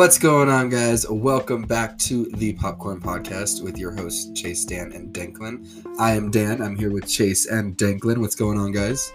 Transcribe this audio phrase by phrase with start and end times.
[0.00, 1.06] What's going on, guys?
[1.10, 5.84] Welcome back to the Popcorn Podcast with your hosts, Chase, Dan, and Danklin.
[5.98, 6.62] I am Dan.
[6.62, 8.16] I'm here with Chase and Danklin.
[8.16, 9.12] What's going on, guys?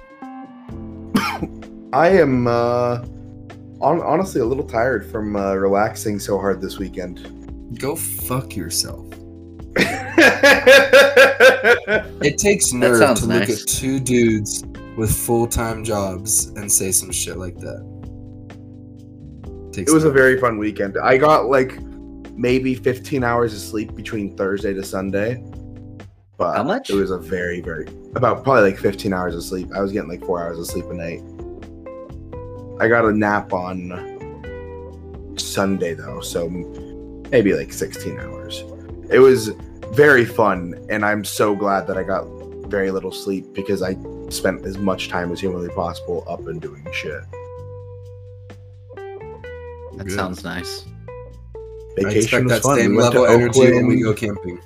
[1.91, 3.04] I am uh,
[3.82, 7.79] on, honestly a little tired from uh, relaxing so hard this weekend.
[7.79, 9.07] Go fuck yourself.
[12.21, 13.49] it takes nerve to nice.
[13.49, 14.63] look at two dudes
[14.97, 17.94] with full time jobs and say some shit like that.
[19.75, 20.97] Takes it was a very fun weekend.
[20.97, 21.82] I got like
[22.32, 25.43] maybe 15 hours of sleep between Thursday to Sunday.
[26.38, 26.89] But how much?
[26.89, 27.86] It was a very, very
[28.16, 29.68] about probably like 15 hours of sleep.
[29.75, 31.21] I was getting like four hours of sleep a night.
[32.80, 36.47] I got a nap on Sunday though, so
[37.30, 38.64] maybe like 16 hours.
[39.09, 39.50] It was
[39.92, 42.23] very fun, and I'm so glad that I got
[42.69, 43.97] very little sleep because I
[44.30, 47.23] spent as much time as humanly possible up and doing shit.
[49.97, 50.15] That Good.
[50.15, 50.85] sounds nice.
[51.97, 52.77] Vacation was fun.
[52.77, 54.59] Same we level energy when we go camping.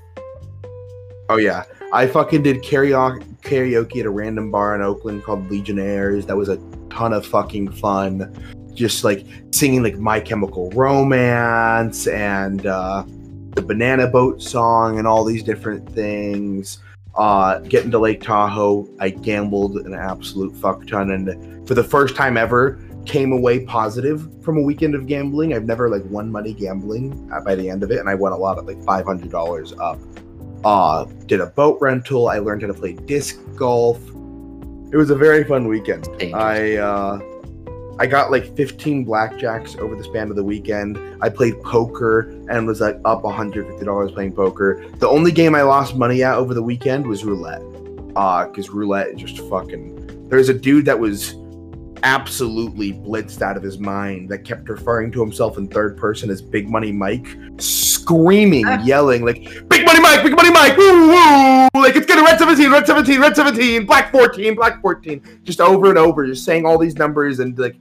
[1.29, 1.63] Oh yeah,
[1.93, 6.25] I fucking did karaoke karaoke at a random bar in Oakland called Legionnaires.
[6.25, 6.57] That was a
[6.89, 8.33] ton of fucking fun.
[8.73, 13.03] Just like singing like My Chemical Romance and uh,
[13.55, 16.79] the Banana Boat song and all these different things.
[17.15, 22.15] Uh, getting to Lake Tahoe, I gambled an absolute fuck ton, and for the first
[22.15, 25.53] time ever, came away positive from a weekend of gambling.
[25.53, 28.37] I've never like won money gambling by the end of it, and I won a
[28.37, 29.99] lot of like five hundred dollars up.
[30.63, 32.29] Uh, did a boat rental.
[32.29, 33.99] I learned how to play disc golf.
[34.91, 36.07] It was a very fun weekend.
[36.35, 37.19] I uh,
[37.97, 40.97] I got like 15 blackjacks over the span of the weekend.
[41.21, 44.85] I played poker and was like up $150 playing poker.
[44.99, 47.61] The only game I lost money at over the weekend was roulette.
[48.15, 50.27] Uh, because roulette is just fucking.
[50.29, 51.35] There's a dude that was
[52.03, 56.41] absolutely blitzed out of his mind that kept referring to himself in third person as
[56.41, 58.83] Big Money Mike, screaming, ah.
[58.83, 62.71] yelling like Big Money Mike, Big Money Mike, woo woo, like it's gonna red 17,
[62.71, 66.77] red 17, red 17, black 14, black 14, just over and over, just saying all
[66.77, 67.75] these numbers and like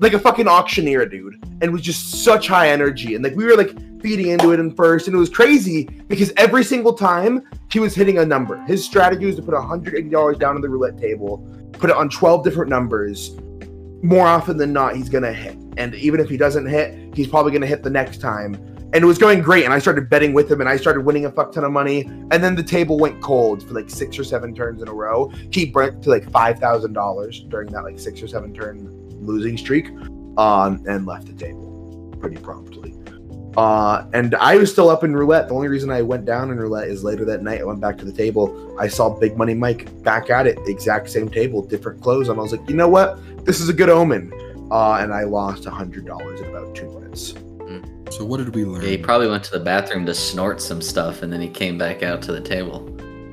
[0.00, 3.14] like a fucking auctioneer, dude, and was just such high energy.
[3.14, 6.32] And like we were like feeding into it in first, and it was crazy because
[6.36, 8.62] every single time he was hitting a number.
[8.64, 12.44] His strategy was to put $180 down on the roulette table, put it on 12
[12.44, 13.36] different numbers.
[14.04, 15.56] More often than not, he's gonna hit.
[15.78, 18.54] And even if he doesn't hit, he's probably gonna hit the next time.
[18.92, 21.24] And it was going great, and I started betting with him, and I started winning
[21.24, 22.02] a fuck ton of money.
[22.02, 25.32] And then the table went cold for like six or seven turns in a row.
[25.50, 28.90] He burnt to like five thousand dollars during that like six or seven turn
[29.22, 29.88] losing streak
[30.36, 32.93] um, and left the table pretty promptly.
[33.56, 35.48] Uh, and I was still up in roulette.
[35.48, 37.98] The only reason I went down in roulette is later that night I went back
[37.98, 38.76] to the table.
[38.78, 42.38] I saw Big Money Mike back at it, the exact same table, different clothes, and
[42.38, 43.18] I was like, you know what?
[43.44, 44.32] This is a good omen.
[44.70, 47.34] Uh, and I lost a hundred dollars in about two minutes.
[48.10, 48.82] So what did we learn?
[48.82, 51.76] Yeah, he probably went to the bathroom to snort some stuff, and then he came
[51.76, 52.88] back out to the table.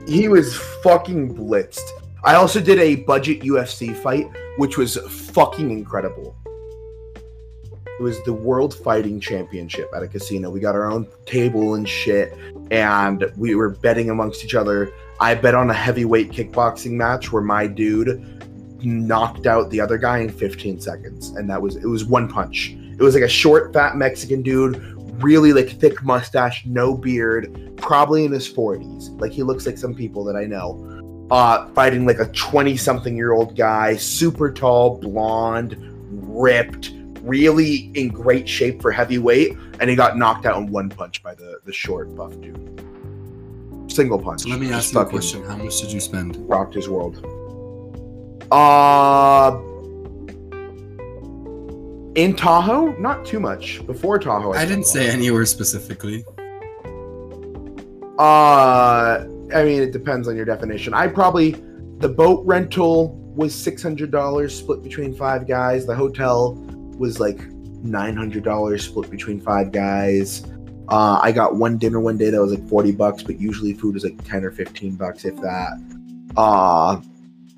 [0.07, 1.87] He was fucking blitzed.
[2.23, 4.27] I also did a budget UFC fight,
[4.57, 6.35] which was fucking incredible.
[8.01, 10.49] It was the World Fighting Championship at a casino.
[10.49, 12.35] We got our own table and shit,
[12.71, 14.91] and we were betting amongst each other.
[15.19, 18.25] I bet on a heavyweight kickboxing match where my dude
[18.83, 22.71] knocked out the other guy in 15 seconds, and that was it was one punch.
[22.71, 24.77] It was like a short, fat Mexican dude,
[25.21, 29.21] really like thick mustache, no beard, probably in his 40s.
[29.21, 33.15] Like he looks like some people that I know uh, fighting like a 20 something
[33.15, 35.77] year old guy, super tall, blonde,
[36.09, 41.21] ripped, really in great shape for heavyweight, and he got knocked out in one punch
[41.23, 42.83] by the, the short, buff dude.
[43.87, 44.41] Single punch.
[44.41, 45.43] So let me ask you a question.
[45.43, 46.37] How much did you spend?
[46.47, 47.25] Rocked his world.
[48.51, 49.59] Uh,
[52.15, 53.85] in Tahoe, not too much.
[53.85, 56.25] Before Tahoe, I, I didn't say anywhere specifically.
[58.19, 60.93] Uh, I mean, it depends on your definition.
[60.93, 61.51] I probably
[61.97, 65.85] the boat rental was six hundred dollars split between five guys.
[65.85, 66.55] The hotel
[67.01, 67.45] was like
[67.83, 70.45] nine hundred dollars split between five guys.
[70.87, 73.97] Uh, I got one dinner one day that was like forty bucks, but usually food
[73.97, 75.73] is like ten or fifteen bucks, if that.
[76.37, 77.01] Uh,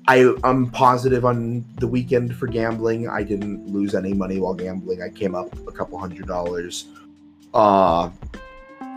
[0.08, 3.08] I I'm positive on the weekend for gambling.
[3.08, 5.02] I didn't lose any money while gambling.
[5.02, 6.86] I came up a couple hundred dollars.
[7.52, 8.10] Uh,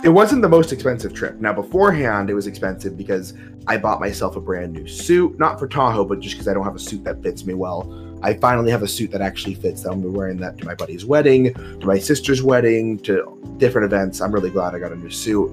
[0.04, 1.36] it wasn't the most expensive trip.
[1.36, 3.34] Now, beforehand, it was expensive because
[3.68, 6.64] I bought myself a brand new suit, not for Tahoe, but just because I don't
[6.64, 8.07] have a suit that fits me well.
[8.24, 9.84] I finally have a suit that actually fits.
[9.84, 14.22] That I'm wearing that to my buddy's wedding, to my sister's wedding, to different events.
[14.22, 15.52] I'm really glad I got a new suit.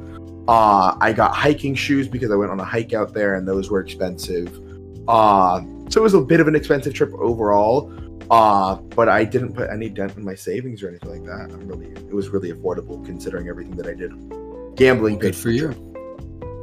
[0.49, 3.71] Uh, I got hiking shoes because I went on a hike out there, and those
[3.71, 4.49] were expensive.
[5.09, 7.93] Uh, So it was a bit of an expensive trip overall.
[8.31, 11.53] Uh, but I didn't put any dent in my savings or anything like that.
[11.55, 14.13] I'm really it was really affordable considering everything that I did.
[14.77, 15.69] Gambling Good for you.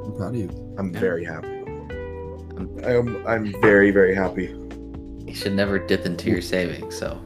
[0.04, 0.76] I'm proud of you.
[0.80, 1.00] I'm Yeah.
[1.00, 1.48] very happy.
[2.84, 4.48] I'm I'm very very happy.
[5.32, 6.98] You should never dip into your savings.
[6.98, 7.18] So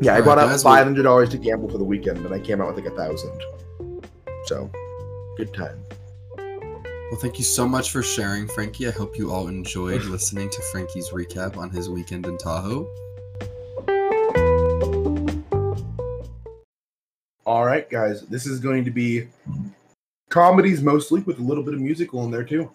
[0.00, 2.38] Yeah, I Alright, bought out five hundred dollars to gamble for the weekend, and I
[2.38, 3.36] came out with like a thousand.
[4.44, 4.70] So,
[5.36, 5.82] good time.
[6.38, 8.86] Well, thank you so much for sharing, Frankie.
[8.86, 12.88] I hope you all enjoyed listening to Frankie's recap on his weekend in Tahoe.
[17.44, 19.26] All right, guys, this is going to be
[20.30, 22.70] comedies mostly, with a little bit of musical in there too.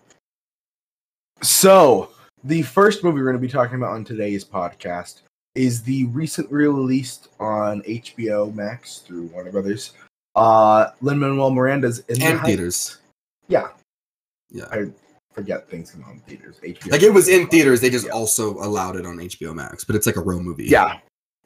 [1.41, 2.09] So,
[2.43, 5.21] the first movie we're going to be talking about on today's podcast
[5.55, 9.91] is the recently released on HBO Max through Warner Brothers.
[10.35, 12.47] Uh, Lin Manuel Miranda's in the And Heights.
[12.47, 12.97] theaters.
[13.47, 13.67] Yeah,
[14.49, 14.65] Yeah.
[14.71, 14.85] I
[15.33, 16.55] forget things come in theaters.
[16.63, 16.91] HBO.
[16.91, 18.11] Like it was in theaters, they just Yeah.
[18.13, 20.65] also allowed it on HBO Max, but it's like a real movie.
[20.65, 20.99] Yeah.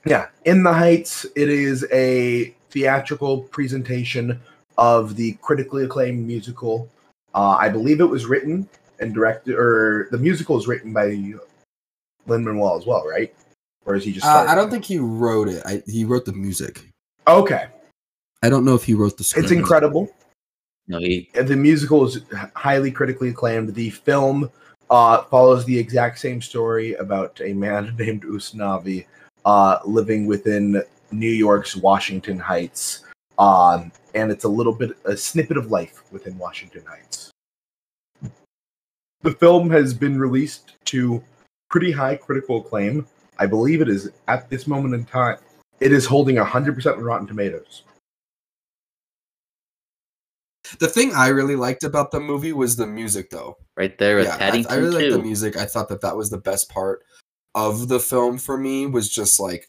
[0.06, 0.28] Yeah.
[0.46, 4.40] In the Heights, it is a theatrical presentation
[4.78, 6.88] of the critically acclaimed musical.
[7.34, 8.70] Uh, I believe it was written
[9.00, 11.08] and directed, or the musical is written by
[12.28, 13.34] Lin Manuel as well, right?
[13.86, 14.26] Or is he just?
[14.26, 15.62] Uh, I don't think he wrote it.
[15.66, 16.84] I, he wrote the music.
[17.28, 17.68] Okay,
[18.42, 19.46] I don't know if he wrote the script.
[19.46, 20.12] it's incredible.
[20.88, 22.22] no, he The musical is
[22.56, 23.74] highly critically acclaimed.
[23.74, 24.50] The film
[24.90, 29.06] uh, follows the exact same story about a man named Usnavi
[29.46, 33.04] uh, living within New York's Washington Heights.
[33.38, 37.32] Um, and it's a little bit a snippet of life within Washington Heights.
[39.26, 41.24] The film has been released to
[41.72, 43.08] pretty high critical acclaim.
[43.40, 45.38] I believe it is at this moment in time.
[45.80, 47.86] It is holding 100% on Rotten Tomatoes.
[50.78, 53.58] The thing I really liked about the movie was the music, though.
[53.76, 55.58] right there with yeah, I, Paddington I really liked the music.
[55.58, 57.02] I thought that that was the best part
[57.56, 58.86] of the film for me.
[58.86, 59.68] Was just like,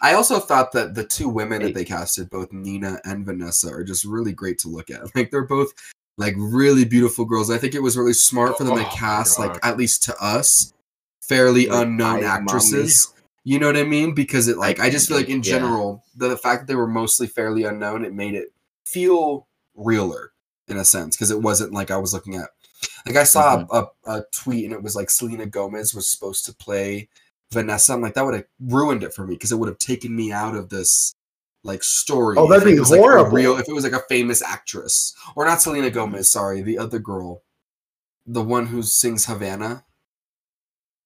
[0.00, 3.82] I also thought that the two women that they casted, both Nina and Vanessa, are
[3.82, 5.00] just really great to look at.
[5.16, 5.72] Like they're both
[6.18, 7.50] like really beautiful girls.
[7.50, 10.16] I think it was really smart for them Oh to cast, like at least to
[10.20, 10.74] us,
[11.22, 12.26] fairly Like, unknown I, mommy.
[12.26, 13.14] actresses.
[13.44, 14.14] You know what I mean?
[14.14, 15.52] Because it like I just feel like in Yeah.
[15.52, 18.52] general, the, the fact that they were mostly fairly unknown, it made it
[18.84, 20.32] feel realer
[20.66, 22.50] in a sense because it wasn't like I was looking at.
[23.06, 26.44] Like I saw a, a, a tweet and it was like Selena Gomez was supposed
[26.46, 27.08] to play
[27.52, 27.94] Vanessa.
[27.94, 30.30] I'm like that would have ruined it for me because it would have taken me
[30.32, 31.14] out of this
[31.64, 32.36] like story.
[32.38, 33.30] Oh, that'd if it be was, like, a horrible.
[33.30, 36.98] real, if it was like a famous actress or not Selena Gomez, sorry, the other
[36.98, 37.42] girl,
[38.26, 39.84] the one who sings Havana.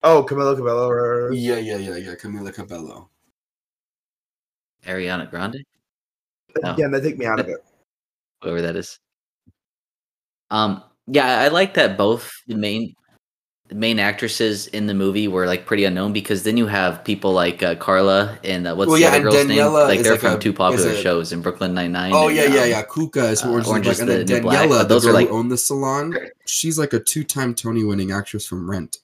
[0.03, 1.31] Oh, Camila Cabello.
[1.31, 2.15] Yeah, yeah, yeah, yeah.
[2.15, 3.09] Camila Cabello.
[4.85, 5.65] Ariana Grande,
[6.61, 6.73] No.
[6.75, 7.65] Again, that take me out of it.
[8.43, 8.99] whoever that is.
[10.51, 12.95] Um, yeah, I like that both the main the
[13.75, 17.63] main actresses in the movie were like pretty unknown because then you have people like
[17.63, 19.73] uh, Carla and uh, what's Well, the yeah, other girl's Daniela name?
[19.73, 22.13] Like they're like from a- two popular shows in Brooklyn Nine Nine.
[22.15, 22.83] Oh yeah, yeah, yeah.
[22.83, 25.15] Kuka is uh, Orange, Orange is Black, and then Black, Daniela, the those are, girl
[25.15, 26.15] like- who owned the salon.
[26.47, 28.99] She's like a two-time Tony-winning actress from Rent.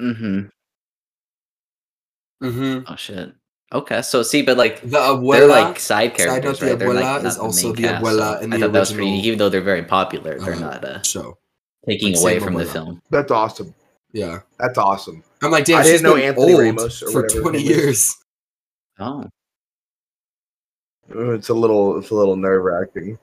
[0.00, 0.40] Mm-hmm.
[2.46, 2.92] Mm-hmm.
[2.92, 3.32] Oh shit.
[3.74, 6.78] Okay, so see, but like The they're like side Side note, characters, the right?
[6.78, 8.72] They're abuela like is not also main the cast, abuela so in I the thought
[8.72, 11.36] that was pretty, even though they're very popular, they're uh, not uh, show.
[11.84, 13.02] taking like away Sam from the film.
[13.10, 13.74] That's awesome.
[14.12, 15.24] Yeah, That's awesome.
[15.42, 18.16] I'm like, damn, I she's didn't know been Anthony Ramos for whatever 20 years.
[19.00, 19.28] Oh,
[21.08, 23.18] It's a little, it's a little nerve wracking.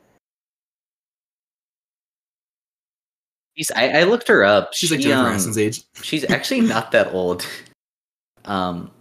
[3.55, 4.74] She's, I, I looked her up.
[4.74, 5.84] She's she, like Jennifer um, Aniston's age.
[6.03, 7.48] she's actually not that old.
[8.43, 9.00] Um, have it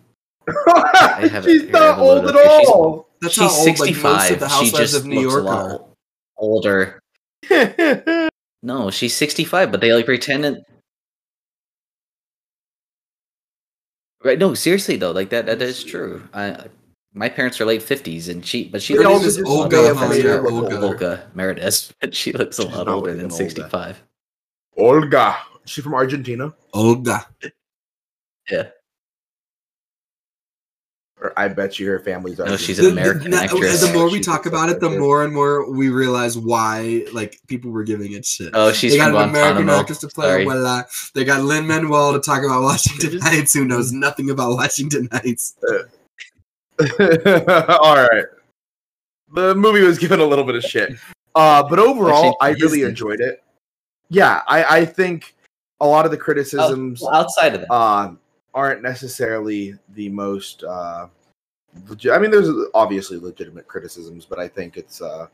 [0.52, 2.44] She's here, I have not old up at here.
[2.60, 3.08] She's- all.
[3.22, 4.30] That's how she's old 65.
[4.32, 5.88] of the she just of New looks York a lot
[6.38, 7.00] older.
[8.62, 10.62] No, she's 65, but they like pretended.
[14.22, 14.38] Right?
[14.38, 16.22] No, seriously though, like that that is true.
[16.34, 16.66] I
[17.14, 20.08] my parents are late 50s, and she but she looks name just Olga may older
[20.08, 20.86] made her Halia look Olga.
[20.86, 23.34] Olga Merediz, but she looks a lot older than older.
[23.34, 24.02] 65.
[24.76, 25.36] Olga.
[25.64, 26.52] She from Argentina?
[26.74, 27.26] Olga.
[28.50, 28.68] Yeah.
[31.22, 33.86] Or I bet you her family's No, she's an American the, actress.
[33.86, 37.38] the more we She's talk about it, the more and more we realize why like
[37.46, 38.50] people were giving it shit.
[38.54, 39.80] Oh, she's they got from an American Guantanamo.
[39.80, 40.44] actress to play Sorry.
[40.46, 41.12] Abuela.
[41.12, 45.56] They got Lin Manuel to talk about Washington Heights, who knows nothing about Washington Heights.
[46.80, 48.24] All right.
[49.34, 50.94] The movie was given a little bit of shit.
[51.34, 52.82] Uh, but overall, I really Disney.
[52.82, 53.42] enjoyed it.
[54.08, 55.34] Yeah, I, I think
[55.80, 58.12] a lot of the criticisms Oh, well, outside of that, uh,
[58.54, 60.64] aren't necessarily the most.
[60.64, 61.08] Uh,
[61.86, 65.00] legi- I mean, there's obviously legitimate criticisms, but I think it's.
[65.02, 65.26] Uh,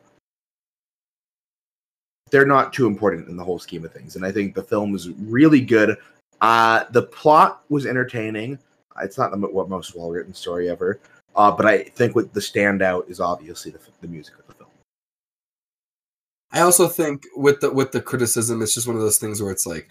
[2.30, 4.16] they're not too important in the whole scheme of things.
[4.16, 5.96] And I think the film is really good.
[6.40, 8.58] Uh, the plot was entertaining.
[9.02, 11.00] It's not the what most well written story ever,
[11.36, 14.70] uh, but I think what the standout is obviously the, the music of the film.
[16.52, 19.52] I also think with the with the criticism, it's just one of those things where
[19.52, 19.90] it's like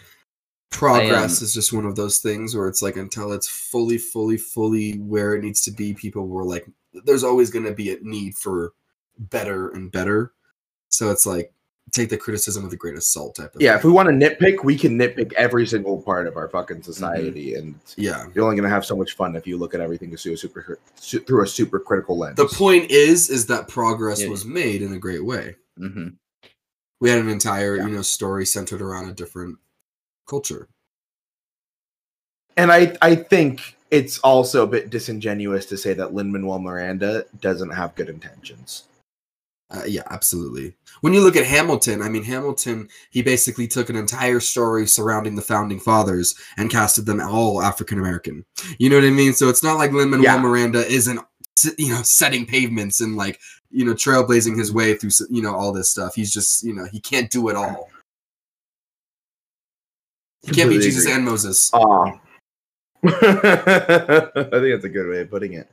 [0.78, 4.94] progress is just one of those things where it's like until it's fully, fully, fully
[5.00, 6.66] where it needs to be, people were like,
[7.06, 8.74] there's always going to be a need for
[9.18, 10.34] better and better.
[10.90, 11.52] So it's like
[11.92, 13.78] take the criticism with a grain of salt type of yeah thing.
[13.78, 17.52] if we want to nitpick we can nitpick every single part of our fucking society
[17.52, 17.60] Mm-hmm.
[17.60, 20.14] and yeah you're only going to have so much fun if you look at everything
[20.18, 24.30] through a super through a super critical lens the point is is that progress Yeah.
[24.30, 26.08] was made in a great way hmm
[27.00, 27.86] we had an entire Yeah.
[27.86, 29.60] you know story centered around a different
[30.28, 30.68] culture.
[32.58, 37.26] And i i think it's also a bit disingenuous to say that lin manuel miranda
[37.42, 38.84] doesn't have good intentions.
[39.72, 40.76] Uh, yeah absolutely.
[41.02, 45.36] When you look at hamilton i mean hamilton he basically took an entire story surrounding
[45.36, 48.46] the founding fathers and casted them all african american
[48.80, 49.34] you know what i mean?
[49.34, 50.42] So it's not like lin manuel Yeah.
[50.42, 51.20] miranda isn't
[51.78, 53.40] you know setting pavements and like
[53.72, 56.16] you know trailblazing his way through you know all this stuff.
[56.16, 57.90] He's just you know he can't do it all
[60.46, 61.16] he can't be jesus agree.
[61.16, 61.80] and moses uh,
[63.04, 65.70] i think that's a good way of putting it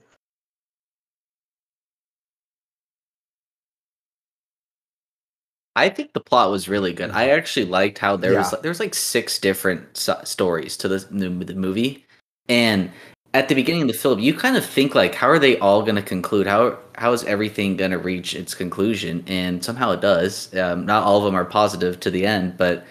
[5.75, 7.11] I think the plot was really good.
[7.13, 11.05] I actually liked how there was there was like six different so- stories to this
[11.05, 12.05] the, the movie,
[12.49, 12.91] and
[13.35, 15.83] at the beginning of the film, you kind of think like, how are they all
[15.83, 16.47] going to conclude?
[16.47, 19.25] How how is everything going to reach its conclusion?
[19.27, 20.55] And somehow it does.
[20.55, 22.85] Um, not all of them are positive to the end, but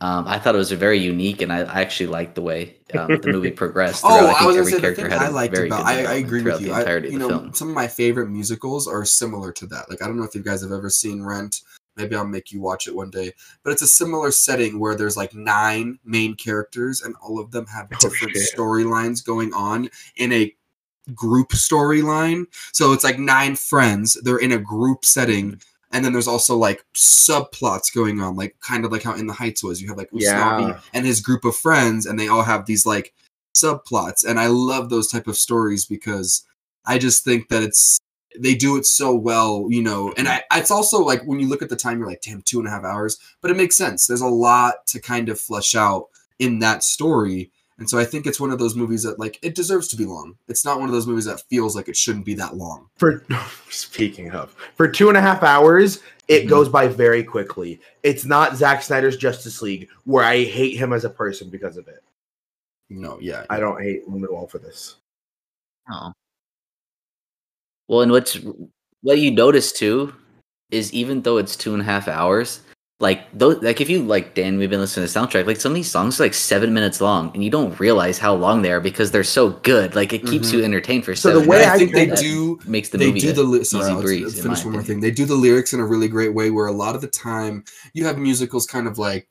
[0.00, 2.76] um, I thought it was a very unique, and I, I actually liked the way
[2.98, 4.04] um, the movie progressed.
[4.04, 4.28] Oh.
[4.28, 5.86] I, think was every say the character had I liked very about.
[5.86, 6.72] I, I agree with you.
[6.72, 7.54] I, you know, film.
[7.54, 9.88] some of my favorite musicals are similar to that.
[9.88, 11.62] Like I don't know if you guys have ever seen Rent.
[11.96, 13.32] Maybe I'll make you watch it one day.
[13.62, 17.64] But it's a similar setting where there's like nine main characters, and all of them
[17.66, 20.54] have Oh, different storylines going on in a
[21.14, 22.44] group storyline.
[22.72, 24.18] So it's like nine friends.
[24.22, 25.60] They're in a group setting.
[25.92, 29.32] And then there's also like subplots going on, like kind of like how In the
[29.32, 29.80] Heights was.
[29.80, 30.80] You have like Usnavi Yeah.
[30.92, 33.14] and his group of friends, and they all have these like
[33.56, 34.24] subplots.
[34.24, 36.44] And I love those type of stories because
[36.84, 37.98] I just think that it's
[38.38, 40.12] they do it so well, you know.
[40.16, 42.58] And I it's also like when you look at the time, you're like, damn, two
[42.58, 43.18] and a half hours.
[43.40, 44.06] But it makes sense.
[44.06, 46.06] There's a lot to kind of flesh out
[46.38, 47.50] in that story.
[47.78, 50.06] And so I think it's one of those movies that like it deserves to be
[50.06, 50.36] long.
[50.48, 52.88] It's not one of those movies that feels like it shouldn't be that long.
[52.96, 53.22] for
[53.70, 56.48] speaking of for two and a half hours it Mhm.
[56.48, 61.04] goes by very quickly it's not Zack Snyder's Justice League where I hate him as
[61.04, 62.02] a person because of it
[62.88, 63.44] No, yeah.
[63.50, 64.96] I don't hate him at all for this
[65.90, 66.12] Oh.
[67.88, 68.38] Well, and what's
[69.02, 70.14] what you notice too
[70.70, 72.60] is even though it's two and a half hours,
[72.98, 75.46] like those, like if you like Dan, we've been listening to the soundtrack.
[75.46, 78.34] Like some of these songs are like seven minutes long, and you don't realize how
[78.34, 79.94] long they are because they're so good.
[79.94, 80.52] Like it keeps Mhm.
[80.54, 81.68] you entertained for So the way minutes.
[81.72, 84.22] I think they do makes the they movie do the li- easy sorry, I'll breeze.
[84.24, 85.00] just in finish my one more thing.
[85.00, 87.64] They do the lyrics in a really great way where a lot of the time
[87.92, 89.28] you have musicals kind of like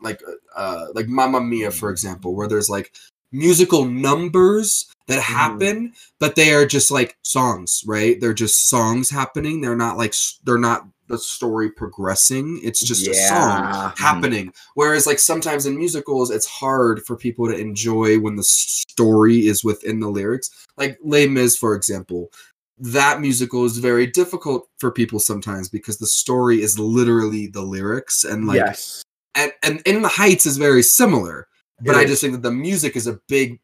[0.00, 0.22] like
[0.54, 2.92] uh like Mamma Mia for example where there's like
[3.32, 8.20] musical numbers that happen but they are just like songs, right?
[8.20, 9.60] They're just songs happening.
[9.60, 10.14] They're not like
[10.44, 12.60] they're not the story progressing.
[12.62, 13.90] It's just a song Yeah.
[13.90, 14.02] Hmm.
[14.02, 14.52] happening.
[14.74, 19.62] Whereas like sometimes in musicals it's hard for people to enjoy when the story is
[19.64, 20.50] within the lyrics.
[20.76, 22.30] Like Les Mis for example
[22.78, 28.22] that musical is very difficult for people sometimes because the story is literally the lyrics
[28.24, 29.02] and like yes
[29.34, 31.48] and, and in the heights is very similar
[31.80, 32.10] but It i is.
[32.10, 33.58] just think that the music is a big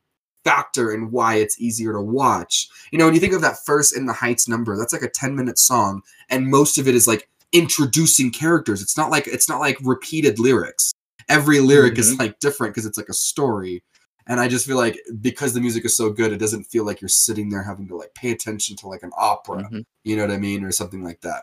[0.44, 3.94] factor in why it's easier to watch you know when you think of that first
[3.94, 7.06] in the heights number that's like a 10 minute song and most of it is
[7.06, 8.82] like introducing characters.
[8.82, 10.92] It's not like it's not like repeated lyrics.
[11.28, 13.82] Every lyric is like different because it's like a story.
[14.28, 17.00] And i just feel like because the music is so good it doesn't feel like
[17.00, 19.64] you're sitting there having to like pay attention to like an opera.
[19.64, 19.84] Mhm.
[20.04, 20.64] you know what i mean?
[20.64, 21.42] Or something like that.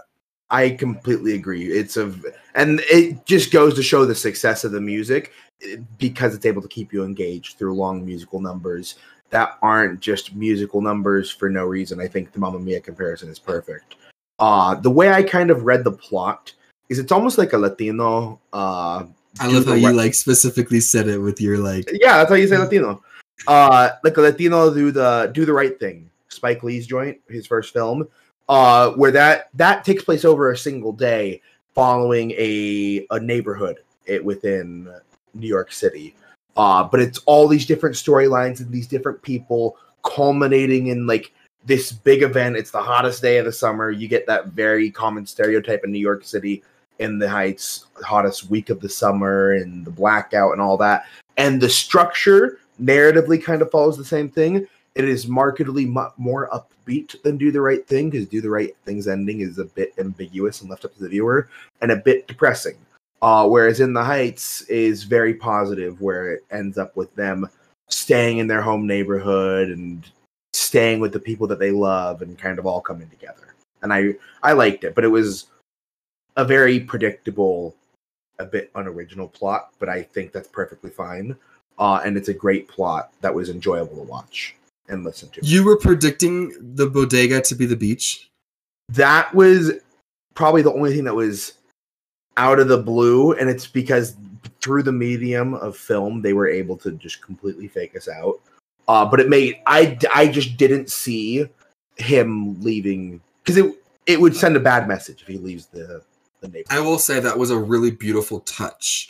[0.50, 1.66] I completely agree.
[1.68, 2.12] It's a
[2.56, 5.32] and it just goes to show the success of the music
[5.64, 8.96] eh, because it's able to keep you engaged through long musical numbers
[9.30, 12.00] that aren't just musical numbers for no reason.
[12.00, 13.96] I think the Mamma Mia comparison is perfect
[14.40, 16.54] uh the way I kind of read the plot
[16.90, 19.06] is it's almost like a Latino uh
[19.40, 22.48] i love how you like specifically said it with your like Yeah, that's how you
[22.48, 23.04] say Latino.
[23.48, 26.10] Uh, like a Latino do the do the right thing.
[26.30, 28.08] Spike Lee's joint, his first film,
[28.50, 31.42] uh, where that that takes place over a single day,
[31.74, 34.92] following a a neighborhood it, within
[35.34, 36.16] New York City.
[36.58, 41.32] Uh, but it's all these different storylines and these different people culminating in like
[41.66, 42.56] this big event.
[42.56, 43.92] It's the hottest day of the summer.
[43.92, 46.64] You get that very common stereotype in New York City.
[47.00, 51.06] in the Heights, hottest week of the summer, and the blackout and all that.
[51.38, 54.68] And the structure narratively kind of follows the same thing.
[54.96, 58.76] It is markedly mu- more upbeat than Do the Right Thing because Do the Right
[58.86, 61.48] Thing's ending is a bit ambiguous and left up to the viewer
[61.82, 62.76] and a bit depressing.
[63.22, 67.50] Uh, whereas In the Heights is very positive, where it ends up with them
[67.88, 70.10] staying in their home neighborhood and
[70.70, 73.56] staying with the people that they love and kind of all coming together.
[73.82, 75.48] And I I liked it, but it was
[76.38, 77.76] a very predictable,
[78.38, 81.36] a bit unoriginal plot, but I think that's perfectly fine.
[81.80, 84.56] Uh, and it's a great plot that was enjoyable to watch
[84.90, 85.40] and listen to.
[85.44, 88.30] You were predicting the bodega to be the beach.
[88.90, 89.72] That was
[90.36, 91.54] probably the only thing that was
[92.38, 94.16] out of the blue, and it's because
[94.62, 98.40] through the medium of film, they were able to just completely fake us out.
[98.90, 101.48] Uh, but it made I I just didn't see
[101.98, 103.72] him leaving because it
[104.08, 106.02] it would send a bad message if he leaves the
[106.42, 106.66] the neighborhood.
[106.72, 109.08] I will say that was a really beautiful touch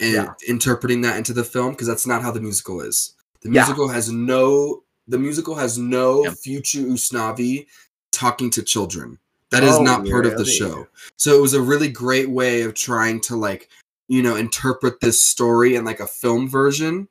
[0.00, 0.34] in Yeah.
[0.48, 3.14] interpreting that into the film because that's not how the musical is.
[3.42, 3.62] The Yeah.
[3.62, 6.34] musical has no the musical has no Yep.
[6.34, 7.66] future Usnavi
[8.12, 9.18] talking to children.
[9.50, 10.88] That is Oh, not part of the show.
[11.16, 13.68] So it was a really great way of trying to like,
[14.08, 17.08] you know, interpret this story in like a film version.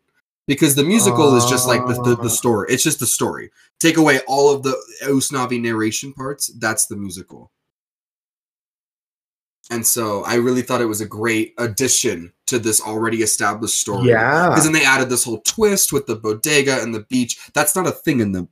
[0.49, 2.29] Because the musical is just like the, the, the uh.
[2.29, 2.67] story.
[2.71, 3.51] It's just the story.
[3.79, 7.51] Take away all of the Usnavi narration parts, that's the musical.
[9.69, 14.09] And so I really thought it was a great addition to this already established story.
[14.09, 17.37] Yeah, Because then they added this whole twist with the bodega and the beach.
[17.53, 18.47] That's not a thing in the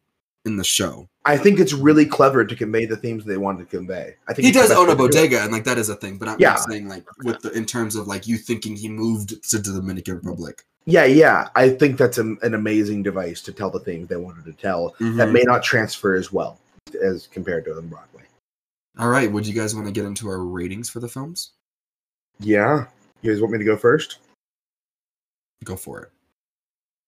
[0.47, 1.07] in the show.
[1.25, 4.15] I think it's really clever to convey the themes they wanted to convey.
[4.27, 5.07] I think He does own a way to do it.
[5.09, 6.17] bodega, and like that is a thing.
[6.17, 6.55] But I'm Yeah.
[6.55, 10.15] saying, like, with the in terms of like you thinking he moved to the Dominican
[10.15, 10.63] Republic.
[10.85, 11.49] Yeah, yeah.
[11.53, 14.95] I think that's a, an amazing device to tell the themes they wanted to tell
[14.99, 15.31] that Mhm.
[15.33, 16.59] may not transfer as well
[17.03, 18.23] as compared to on Broadway.
[18.97, 21.51] All right, would you guys want to get into our ratings for the films?
[22.39, 22.85] Yeah.
[23.21, 24.19] You guys want me to go first?
[25.65, 26.11] Go for it.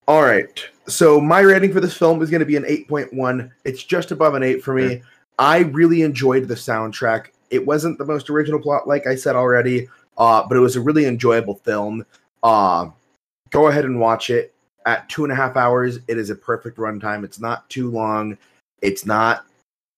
[0.10, 0.60] All right.
[0.88, 3.52] So my rating for this film is going to be an 8.1.
[3.63, 5.04] It's just above an 8 for me.
[5.38, 7.28] I really enjoyed the soundtrack.
[7.52, 10.82] It wasn't the most original plot, like I said already, uh, but it was a
[10.82, 12.08] really enjoyable film.
[12.41, 12.89] Uh,
[13.52, 14.52] go ahead and watch it.
[14.88, 17.24] At two and a half hours, it is a perfect runtime.
[17.24, 18.36] It's not too long.
[18.82, 19.45] It's not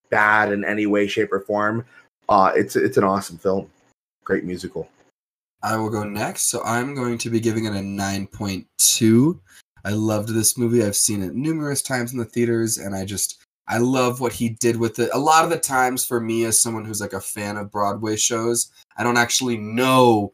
[0.10, 1.86] bad in any way, shape, or form.
[2.28, 3.70] Uh, it's it's an awesome film.
[4.26, 4.90] Great musical.
[5.64, 6.50] I will go next.
[6.50, 9.40] So I'm going to be giving it a 9.2.
[9.84, 10.84] I loved this movie.
[10.84, 14.50] I've seen it numerous times in the theaters, and I just I love what he
[14.50, 15.10] did with it.
[15.14, 18.16] A lot of the times, for me, as someone who's like a fan of Broadway
[18.18, 20.34] shows, I don't actually know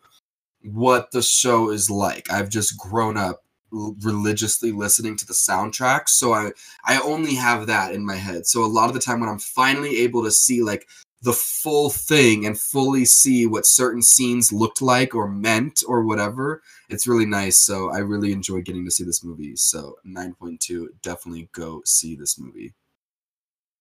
[0.63, 2.31] what the show is like.
[2.31, 6.51] I've just grown up religiously listening to the soundtrack, so I
[6.85, 8.47] I only have that in my head.
[8.47, 10.87] So a lot of the time, when I'm finally able to see like
[11.21, 16.61] the full thing and fully see what certain scenes looked like or meant or whatever.
[16.89, 17.59] It's really nice.
[17.59, 19.55] So I really enjoyed getting to see this movie.
[19.55, 22.73] So 9.2, definitely go see this movie.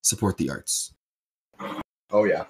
[0.02, 0.94] Support the arts.
[2.10, 2.44] Oh yeah.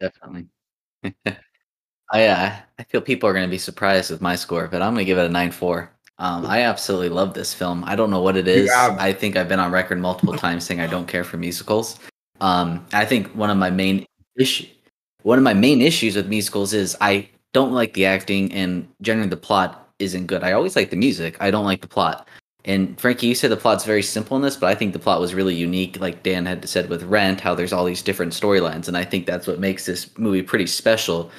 [0.00, 0.46] Definitely.
[2.12, 4.94] I uh, I feel people are going to be surprised with my score, but I'm
[4.94, 5.90] going to give it a nine four.
[6.18, 7.82] Um, I absolutely love this film.
[7.86, 8.70] I don't know what it is.
[8.72, 11.98] have- I think I've been on record multiple times saying I don't care for musicals.
[12.40, 14.66] Um, I think one of my main issue,
[15.22, 19.28] one of my main issues with musicals is I don't like the acting and generally
[19.28, 20.42] the plot isn't good.
[20.44, 21.36] I always like the music.
[21.40, 22.28] I don't like the plot.
[22.64, 25.20] And Frankie, you said the plot's very simple in this, but I think the plot
[25.20, 26.00] was really unique.
[26.00, 29.26] Like Dan had said with Rent, how there's all these different storylines, and I think
[29.26, 31.30] that's what makes this movie pretty special,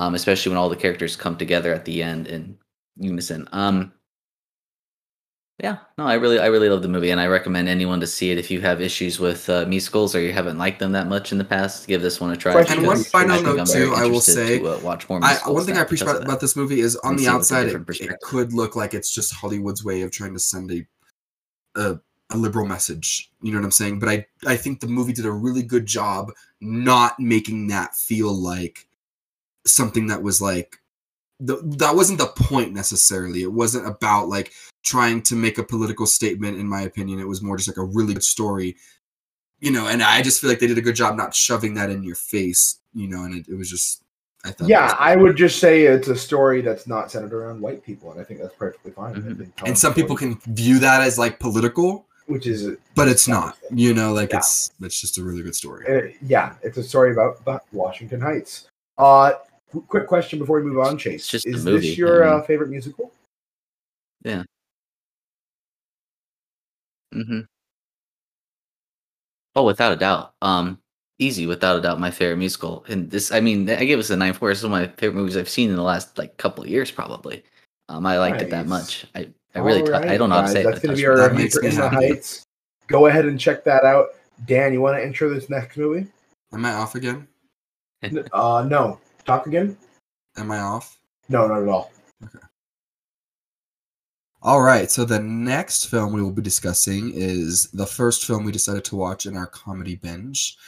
[0.00, 2.58] um, especially when all the characters come together at the end in
[2.98, 3.48] unison.
[3.52, 3.92] Um,
[5.58, 8.30] yeah, no, I really, I really love the movie, and I recommend anyone to see
[8.30, 11.30] it if you have issues with uh, musicals or you haven't liked them that much
[11.30, 11.86] in the past.
[11.86, 12.60] Give this one a try.
[12.62, 15.76] And one final note too, I will say, to, uh, watch more I, one thing
[15.76, 18.00] I appreciate about, about this movie is on the see it with a outside, it,
[18.00, 20.86] it could look like it's just Hollywood's way of trying to send a,
[21.80, 23.30] a a liberal message.
[23.42, 23.98] You know what I'm saying?
[23.98, 28.32] But I I think the movie did a really good job not making that feel
[28.32, 28.86] like
[29.64, 30.78] something that was like
[31.38, 33.42] the, that wasn't the point necessarily.
[33.42, 34.52] It wasn't about like
[34.82, 36.58] trying to make a political statement.
[36.58, 38.76] In my opinion, it was more just like a really good story.
[39.60, 41.90] You know, and I just feel like they did a good job not shoving that
[41.90, 42.80] in your face.
[42.94, 44.02] You know, and it, it was just
[44.44, 44.68] I thought.
[44.68, 48.20] Yeah, I would just say it's a story that's not centered around white people, and
[48.20, 49.14] I think that's perfectly fine.
[49.14, 49.50] I Mhm.
[49.66, 53.56] and some people can view that as like political, which is but it's not.
[53.70, 54.38] You know, like Yeah.
[54.38, 55.86] it's it's just a really good story.
[55.86, 58.66] uh, yeah, it's a story about about Washington Heights.
[58.98, 59.34] Uh,
[59.70, 61.20] qu- quick question before we move on, Chase.
[61.22, 63.12] It's just is movie, this your I uh, favorite musical?
[67.12, 67.40] Hmm
[69.54, 70.32] Oh, without a doubt.
[70.40, 70.78] Um,
[71.18, 72.84] easy without a doubt my favorite musical.
[72.88, 74.50] And this, I mean, I gave us a nine four.
[74.50, 76.90] It's one of my favorite movies I've seen in the last like couple of years,
[76.90, 77.44] probably.
[77.88, 79.04] Um, I liked it that Nice.
[79.04, 79.06] much.
[79.14, 80.80] I, I really, All t- I don't know how to guys, say That's it.
[80.80, 81.20] but going to be touched our me.
[81.20, 82.06] That review makes for me In the happy.
[82.08, 82.46] Heights.
[82.86, 84.08] Go ahead and check that out.
[84.46, 86.10] Dan, you want to intro this next movie?
[86.54, 87.28] Am I off again?
[88.02, 88.98] N- Uh, no.
[89.26, 89.76] Talk again?
[90.36, 90.98] Am I off?
[91.28, 91.92] No, not at all.
[94.44, 94.90] All right.
[94.90, 98.96] So the next film we will be discussing is the first film we decided to
[98.96, 100.58] watch in our comedy binge.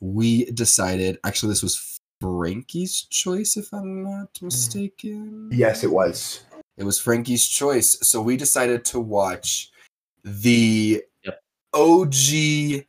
[0.00, 4.46] We decided, actually, this was Frankie's choice, if I'm not hmm.
[4.46, 5.48] mistaken.
[5.52, 6.44] Yes, it was.
[6.76, 7.98] It was Frankie's choice.
[8.06, 9.70] So we decided to watch
[10.22, 11.40] the Yep.
[11.74, 12.84] OG,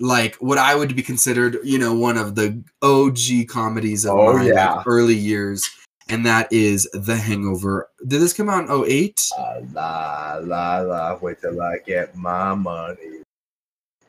[0.00, 4.32] like what I would be considered, you know, one of the OG comedies of Oh,
[4.32, 4.74] my yeah.
[4.74, 5.68] like, early years.
[6.10, 7.88] And that is The Hangover.
[8.06, 9.28] Did this come out in 08?
[9.38, 11.18] Uh, la la la.
[11.20, 13.22] Wait till I get my money.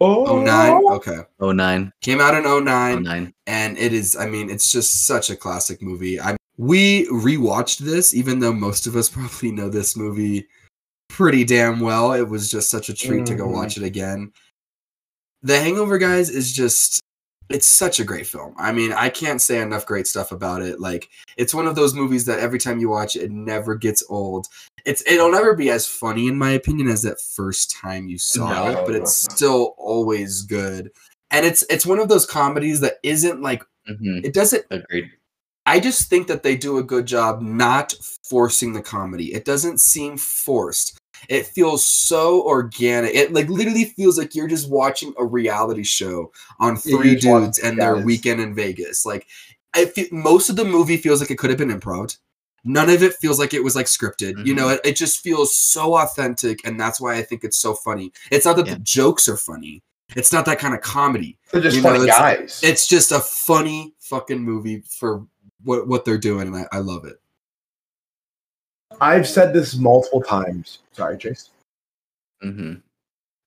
[0.01, 0.83] Oh 09?
[0.97, 1.19] Okay.
[1.39, 3.01] Oh nine, Came out in oh 09.
[3.03, 3.33] nine.
[3.47, 8.13] and it is i mean it's just such a classic movie i we rewatched this
[8.13, 10.45] even though most of us probably know this movie
[11.07, 13.53] pretty damn well it was just such a treat to go Mhm.
[13.53, 14.33] watch it again
[15.43, 16.99] the hangover guys is just
[17.49, 18.53] it's such a great film.
[18.57, 20.79] I mean i can't say enough great stuff about it.
[20.79, 24.03] Like it's one of those movies that every time you watch it it never gets
[24.09, 24.47] old.
[24.85, 28.49] It's it'll never be as funny in my opinion as that first time you saw
[28.49, 28.67] No.
[28.71, 30.91] it but it's still always good.
[31.31, 35.11] And it's it's one of those comedies that isn't like hmm it doesn't Agreed.
[35.67, 39.33] i just think that they do a good job not forcing the comedy.
[39.33, 40.97] It doesn't seem forced
[41.29, 43.13] it feels so organic.
[43.15, 47.45] It like literally feels like you're just watching a reality show on three you're watching
[47.45, 49.05] dudes and their weekend in vegas.
[49.05, 49.27] Like
[50.11, 52.17] most of the movie feels like it could have been improv.
[52.63, 54.45] None of it feels like it was like scripted.
[54.45, 54.85] You know mm-hmm.
[54.85, 58.11] it, it just feels so authentic and that's why i think it's so funny.
[58.31, 58.73] It's not that Yeah.
[58.75, 59.83] the jokes are funny.
[60.15, 61.37] It's not that kind of comedy.
[61.51, 62.59] They're just You know, funny it's- guys.
[62.63, 65.25] it's just a funny fucking movie for
[65.63, 67.19] what what they're doing, and I, I love it.
[69.01, 70.79] I've said this multiple times.
[70.91, 71.49] Sorry, Chase.
[72.43, 72.75] Mm-hmm.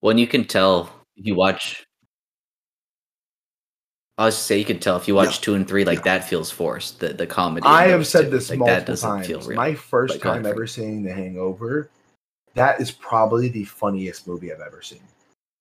[0.01, 1.85] When you can tell if you watch.
[4.17, 5.43] I was say you can tell if you watch Yeah.
[5.43, 6.19] two and three, like Yeah.
[6.19, 6.99] that feels forced.
[7.01, 7.65] The the comedy.
[7.67, 9.27] I have said two, this like, that multiple times.
[9.27, 9.57] feel real.
[9.57, 11.89] My first go time ever seeing The Hangover,
[12.55, 15.01] that is probably the funniest movie I've ever seen.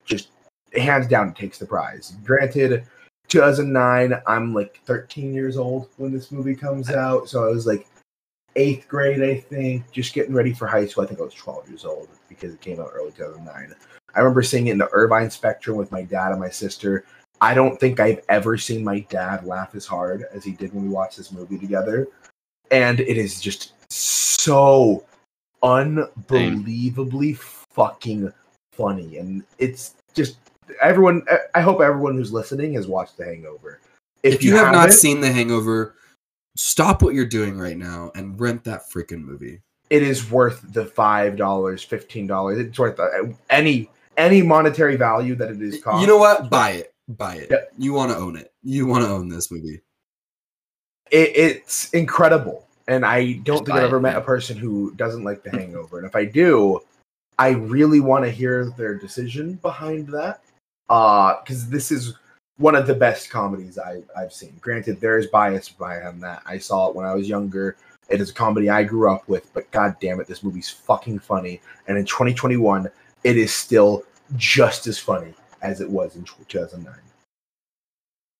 [0.05, 0.29] Just
[0.75, 2.15] hands down, takes the prize.
[2.23, 2.83] Granted,
[3.27, 7.87] 2009, I'm like 13 years old when this movie comes out, so I was like
[8.57, 11.03] eighth grade, I think, just getting ready for high school.
[11.03, 13.73] I think I was 12 years old because it came out early 2009.
[14.15, 17.05] I remember seeing it in the Irvine Spectrum with my dad and my sister.
[17.39, 20.83] I don't think I've ever seen my dad laugh as hard as he did when
[20.83, 22.07] we watched this movie together.
[22.71, 25.05] And it is just so
[25.61, 28.33] unbelievably fucking
[28.73, 29.17] funny.
[29.17, 30.37] And it's just
[30.81, 33.79] everyone, I- hope everyone who's listening has watched The Hangover.
[34.23, 35.95] If, you, have haven't, seen The Hangover,
[36.57, 39.61] stop what you're doing right now and rent that freaking movie.
[39.89, 42.59] it is worth the $5, $15.
[42.59, 43.07] It's worth uh,
[43.49, 46.01] any any monetary value that it is cost.
[46.01, 46.49] You know what?
[46.49, 46.93] Buy it.
[47.07, 47.47] Buy it.
[47.51, 47.57] Yeah.
[47.77, 48.51] You want to own it.
[48.63, 49.79] You want to own this movie.
[51.11, 52.67] it, it's incredible.
[52.87, 54.19] And I don't Just think I've ever it, met yeah.
[54.19, 55.99] a person who doesn't like The Hangover.
[55.99, 56.79] And if I do,
[57.37, 60.41] I really want to hear their decision behind that.
[60.89, 62.15] Uh, Because this is
[62.57, 64.57] one of the best comedies I, I've seen.
[64.61, 66.41] Granted, there is bias behind that.
[66.45, 67.77] I saw it when I was younger.
[68.09, 71.19] It is a comedy I grew up with, but god damn it, this movie's fucking
[71.19, 71.61] funny.
[71.87, 72.89] And in 2021,
[73.23, 74.03] it is still
[74.35, 76.93] just as funny as it was in 2009.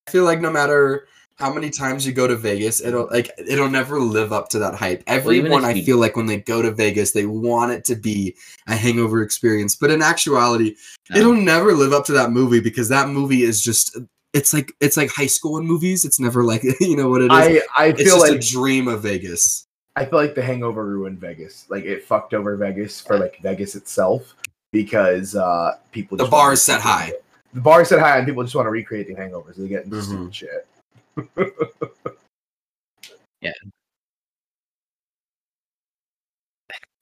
[0.08, 3.70] I feel like no matter how many times you go to Vegas, it'll like it'll
[3.70, 5.04] never live up to that hype.
[5.08, 8.36] Everyone if I feel like when they go to Vegas, they want it to be
[8.68, 9.76] a hangover experience.
[9.76, 10.76] But in actuality,
[11.12, 11.20] No.
[11.20, 13.98] it'll never live up to that movie because that movie is just
[14.34, 16.06] it's like it's like high school in movies.
[16.06, 17.32] It's never like you know what it is.
[17.32, 19.66] I, I it's feel just like a dream of Vegas.
[19.96, 21.66] I feel like the Hangover ruined Vegas.
[21.70, 24.36] Like it fucked over Vegas for like Vegas itself
[24.72, 26.18] because uh people.
[26.18, 27.10] The bar is set high.
[27.10, 27.24] it.
[27.54, 29.56] The bar is set high, and people just want to recreate the hangovers.
[29.56, 30.04] they get into Mhm.
[30.04, 30.68] stupid shit.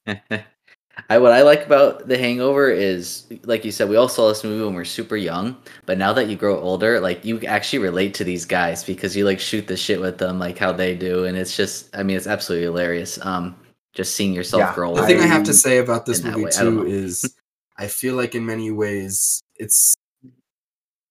[1.09, 4.43] I what I like about The Hangover is, like you said, we all saw this
[4.43, 5.57] movie when we are super young.
[5.85, 9.25] But now that you grow older, like you actually relate to these guys because you
[9.25, 12.15] like shoot the shit with them, like how they do, and it's just, I mean,
[12.17, 13.23] it's absolutely hilarious.
[13.25, 13.55] Um,
[13.93, 14.75] just seeing yourself Yeah.
[14.75, 14.95] grow.
[14.95, 17.35] The thing I have to say about this movie way, too is
[17.77, 19.95] I feel like in many ways it's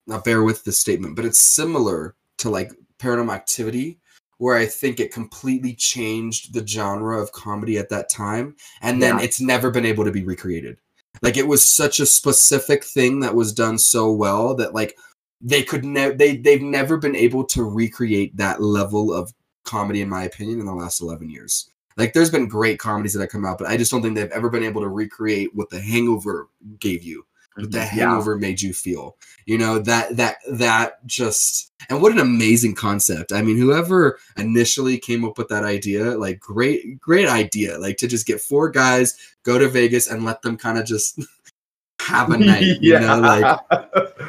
[0.07, 2.73] not bear with this statement, but it's similar to like
[3.05, 3.99] paranormal activity,
[4.39, 9.19] where I think it completely changed the genre of comedy at that time, and then
[9.19, 9.25] Yeah.
[9.25, 10.79] it's never been able to be recreated.
[11.23, 14.97] Like it was such a specific thing that was done so well that like
[15.41, 19.33] they could never they they've never been able to recreate that level of
[19.65, 23.21] comedy in my opinion in the last 11 years like there's been great comedies that
[23.21, 25.71] have come out but i just don't think they've ever been able to recreate what
[25.71, 26.49] the hangover
[26.81, 27.25] gave you
[27.57, 27.73] the Mhm.
[27.75, 27.85] Yeah.
[27.85, 33.33] hangover made you feel you know that that that just and what an amazing concept
[33.33, 38.09] i mean whoever initially came up with that idea like great great idea like to
[38.09, 41.21] just get four guys go to vegas and let them kind of just
[42.01, 43.61] have a night you know like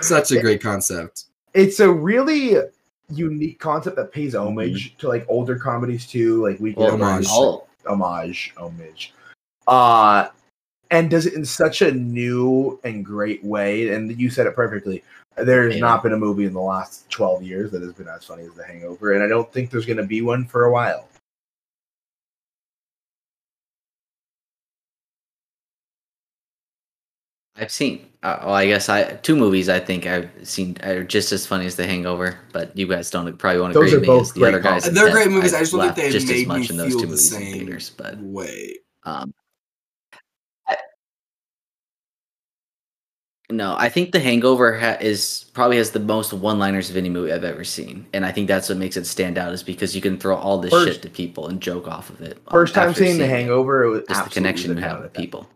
[0.04, 2.58] such a great concept it's a really
[3.10, 7.28] unique concept that pays homage to like older comedies too, like Weekend homage.
[7.86, 9.14] Homage, homage.
[9.68, 10.28] Uh
[10.96, 13.90] and does it in such a new and great way.
[13.90, 15.04] And you said it perfectly.
[15.38, 15.82] There's Yeah.
[15.82, 18.54] not been a movie in the last 12 years that has been as funny as
[18.54, 21.08] The Hangover, and I don't think there's going to be one for a while.
[27.58, 28.08] I've seen.
[28.22, 31.66] Uh, well, I guess I two movies I think I've seen are just as funny
[31.66, 34.08] as The Hangover, but you guys don't probably won't Those agree with me.
[34.08, 34.84] both as the great other guys.
[34.92, 36.90] they're great movies i just don't think they just as made me much in those
[36.90, 39.34] feel two the movies in same theaters, but way um,
[43.52, 47.32] no, I think The Hangover ha- is probably has the most one-liners of any movie
[47.32, 50.02] I've ever seen, and I think that's what makes it stand out is because you
[50.02, 52.38] can throw all this First- shit to people and joke off of it.
[52.50, 53.28] First time after seeing The.
[53.28, 55.48] Hangover, it was just the connection you have with people.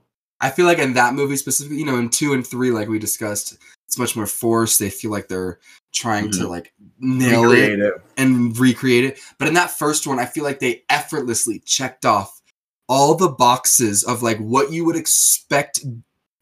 [0.42, 2.98] I feel like in that movie specifically, you know, in two and three, like we
[2.98, 4.80] discussed, it's much more forced.
[4.80, 5.60] They feel like they're
[5.94, 6.50] trying to Mhm.
[6.50, 7.94] like nail it it.
[8.16, 9.20] and recreate it.
[9.38, 12.40] But in that first one, I feel like they effortlessly checked off
[12.88, 15.82] all the boxes of like what you would expect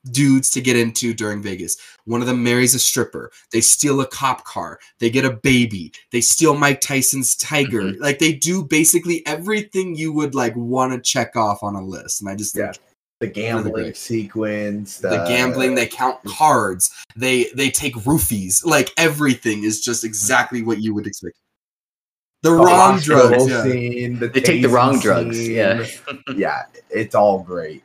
[0.08, 1.78] dudes to get into during Vegas.
[2.06, 3.32] One of them marries a stripper.
[3.52, 4.80] They steal a cop car.
[5.00, 5.92] They get a baby.
[6.12, 7.82] They steal Mike Tyson's tiger.
[7.82, 8.00] Mhm.
[8.00, 12.22] Like they do basically everything you would like want to check off on a list.
[12.22, 12.82] And I just think Yeah.
[13.20, 13.98] The gambling great.
[13.98, 20.62] sequence, the gambling they count cards they they take roofies like everything is just exactly
[20.62, 21.36] what you would expect
[22.44, 23.64] the the wrong drugs yeah.
[23.64, 25.48] scene, the They take the tasing wrong drugs.
[25.48, 25.86] Yeah.
[26.36, 27.84] yeah, it's all great.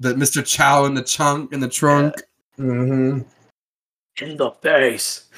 [0.00, 2.14] The mr chow in the trunk in the trunk
[2.56, 3.20] hmm
[4.22, 5.28] in the face.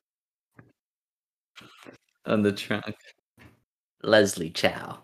[2.27, 2.95] On the trunk.
[4.03, 4.99] Leslie Chow.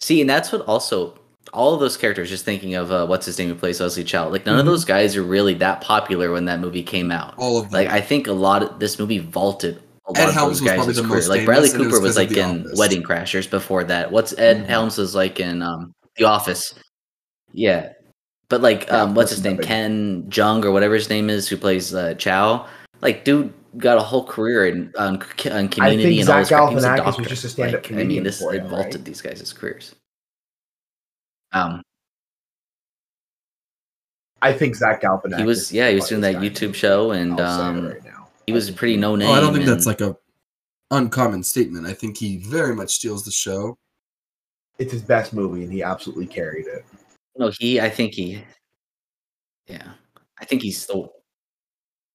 [0.00, 1.18] See, and that's what also
[1.52, 2.28] all of those characters.
[2.28, 4.28] Just thinking of uh, what's his name who plays Leslie Chow.
[4.28, 4.68] Like none of Mhm.
[4.68, 7.34] those guys are really that popular when that movie came out.
[7.38, 10.28] all of them Like I think a lot of this movie vaulted a lot Ed
[10.28, 12.16] of Helms those was guys' probably the most Like Bradley Cooper and was Cooper was
[12.16, 12.78] 'cause of like in Office.
[12.78, 14.12] Wedding Crashers before that.
[14.12, 14.66] What's Ed Mhm.
[14.66, 16.72] Helms was like in um, The Office.
[17.52, 17.92] Yeah.
[18.50, 19.56] But like Yeah, um what's his name?
[19.56, 19.66] big.
[19.66, 22.66] Ken Jeong or whatever his name is who plays uh, Chow.
[23.00, 26.68] Like dude got a whole career in on, on community and all Zach this crap.
[26.70, 29.04] He was a Galifianakis was just a stand-up like, I mean this it vaulted right?
[29.04, 29.94] these guys' careers.
[31.52, 31.82] Um
[34.40, 35.38] I think Zach Galifianakis.
[35.38, 37.44] he was yeah, he was doing that funniest guy in YouTube show and I'll say
[37.44, 38.02] it um right
[38.46, 39.28] he was pretty no name.
[39.28, 40.16] oh i don't think that's like a
[40.90, 43.76] uncommon statement i think he very much steals the show
[44.78, 46.82] It's his best movie, and he absolutely carried it.
[47.38, 47.80] No, he.
[47.80, 48.42] I think he.
[49.66, 49.92] Yeah,
[50.38, 51.08] I think he's the.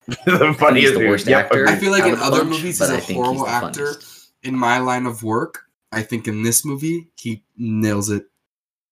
[0.08, 0.16] the
[0.50, 1.66] I think he's the worst actor.
[1.68, 3.50] i feel like in other bunch, movies but he's I a think he's horrible the
[3.52, 4.32] actor funniest.
[4.44, 5.62] in my line of work
[5.94, 8.26] i think in this movie he nails it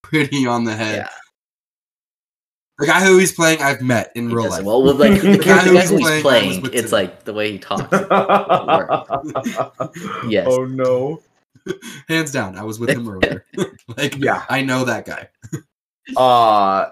[0.04, 1.10] pretty on the head Yeah,
[2.80, 4.66] the guy who he's playing i've met in he real does life it.
[4.66, 6.92] Well, with like the guy character who guy he's who he's playing, playing, it's today.
[6.92, 7.84] like the way he talks.
[8.10, 9.92] Oh,
[10.30, 10.48] yes.
[10.50, 11.22] Oh no.
[12.08, 13.46] hands down i was with him earlier
[13.98, 14.46] like Yeah.
[14.50, 15.28] i know that guy
[16.18, 16.92] Uh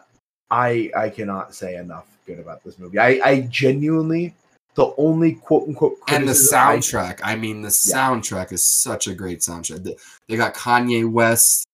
[0.52, 3.00] I I cannot say enough good about this movie.
[3.00, 4.34] I I genuinely
[4.76, 7.98] the only quote unquote and the criticism I- soundtrack i mean the Yeah.
[8.10, 9.98] soundtrack is such a great soundtrack They-
[10.30, 11.66] they got kanye west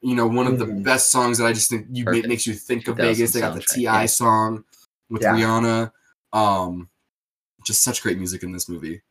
[0.00, 0.82] you know one of the Mhm.
[0.82, 2.28] best songs that i just think you Perfect.
[2.28, 4.06] makes you think of vegas they got the ti yeah.
[4.06, 4.64] song
[5.10, 5.34] with Yeah.
[5.34, 5.92] rihanna
[6.32, 6.88] um
[7.66, 9.02] just such great music in this movie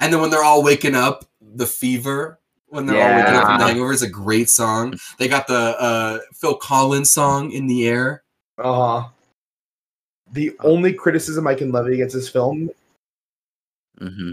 [0.00, 3.58] and then when they're all waking up the fever when they're all waking up from
[3.58, 3.68] the Yeah.
[3.68, 4.94] hangover is a great song.
[5.18, 8.22] They got the uh phil collins song in the air.
[8.58, 9.04] Uh
[10.32, 12.70] the only criticism I can levy against this film
[13.98, 14.32] hmm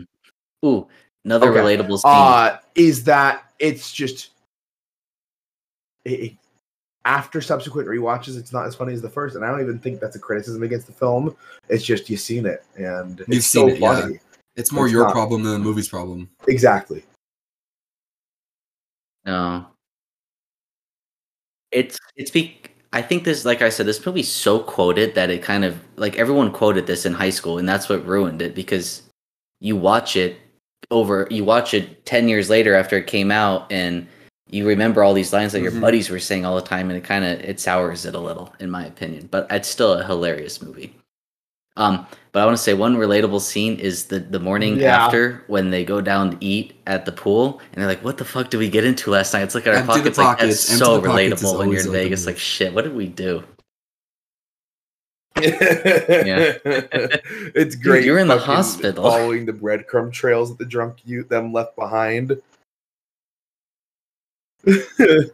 [0.66, 0.88] Ooh,
[1.24, 1.60] another Okay.
[1.78, 2.12] relatable scene.
[2.12, 4.32] uh is that it's just
[6.06, 6.34] it, it-
[7.06, 10.00] after subsequent rewatches it's not as funny as the first and i don't even think
[10.00, 11.36] that's a criticism against the film.
[11.68, 14.02] It's just you've seen it and You've it's seen so it, yeah.
[14.02, 14.20] funny.
[14.56, 16.30] It's more It's your not- problem than the movie's problem.
[16.48, 17.04] Exactly
[19.26, 19.68] No.
[21.72, 22.60] It's it's be
[22.92, 26.18] I think this like I said this movie's so quoted that it kind of like
[26.18, 29.04] everyone quoted this in high school and that's what ruined it because
[29.60, 30.38] you watch it
[30.92, 34.08] over you watch it 10 years later after it came out and
[34.50, 35.72] you remember all these lines that Mhm.
[35.72, 38.20] your buddies were saying all the time and it kind of it sours it a
[38.20, 40.96] little in my opinion but it's still a hilarious movie
[41.76, 45.06] Um, but I want to say one relatable scene is the the morning Yeah.
[45.06, 48.26] after when they go down to eat at the pool and they're like, "What the
[48.26, 50.18] fuck did we get into last night?" It's like our Empty the pockets.
[50.18, 50.70] Like that's.
[50.72, 52.22] Empty so pockets relatable when you're in Vegas.
[52.22, 52.28] move.
[52.28, 53.44] Like, shit, what did we do?
[57.56, 58.06] it's great.
[58.06, 59.04] you're in the hospital.
[59.04, 62.40] following the breadcrumb trails that the drunk youth them left behind.
[64.66, 64.72] Oh,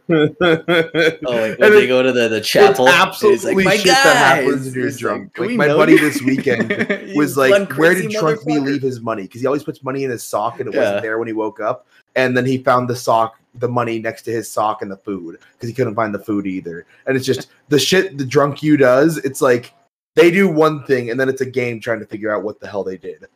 [0.08, 2.86] like when they go to the, the chapel.
[2.86, 5.34] It's and absolutely he's like, "My shit that happens guys!" when you're drunk.
[5.34, 8.82] "Can Like my know buddy you?" this weekend was like, "Where did Trunk me leave
[8.82, 10.80] his money?" Because he always puts money in his sock, and it Yeah.
[10.80, 11.86] wasn't there when he woke up.
[12.16, 15.38] And then he found the sock, the money next to his sock and the food
[15.52, 16.84] because he couldn't find the food either.
[17.06, 19.18] And it's just the shit the drunk you does.
[19.18, 19.72] It's like
[20.16, 22.66] they do one thing, and then it's a game trying to figure out what the
[22.66, 23.26] hell they did.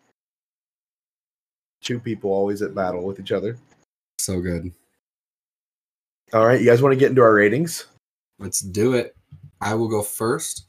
[1.83, 3.57] Two people always at battle with each other.
[4.19, 4.73] So good.
[6.35, 7.87] All right, you guys want to get into our ratings?
[8.41, 9.17] Let's do it.
[9.61, 10.67] I will go first.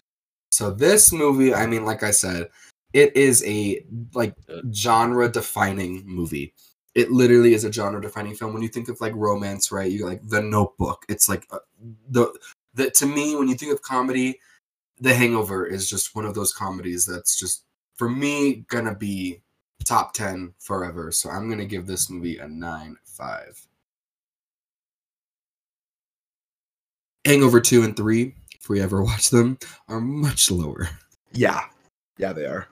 [0.52, 2.50] So this movie, I mean, like I said,
[2.94, 4.36] it is a like
[4.72, 6.54] genre defining movie.
[6.94, 8.54] It literally is a genre defining film.
[8.54, 9.92] When you think of like romance, right?
[9.92, 11.04] You like The Notebook.
[11.10, 11.58] It's like uh,
[12.12, 12.32] the
[12.76, 14.40] the to me when you think of comedy,
[15.00, 17.64] The Hangover is just one of those comedies that's just
[17.96, 19.42] for me gonna be
[19.84, 21.12] top 10 forever.
[21.12, 23.68] So I'm going to give this movie a 9 5.
[27.26, 29.58] Hangover 2 and 3, if we ever watch them,
[29.88, 30.90] are much lower.
[31.34, 31.62] Yeah,
[32.18, 32.68] yeah, they are.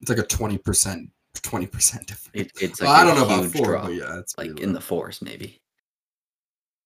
[0.00, 2.28] It's like a 20%, 20% difference.
[2.34, 4.58] It, it's Well, like I a don't know about 4, drop, but yeah, it's like
[4.60, 4.74] in low.
[4.74, 5.60] the fours maybe.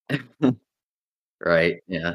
[1.41, 1.77] right?
[1.87, 2.15] Yeah.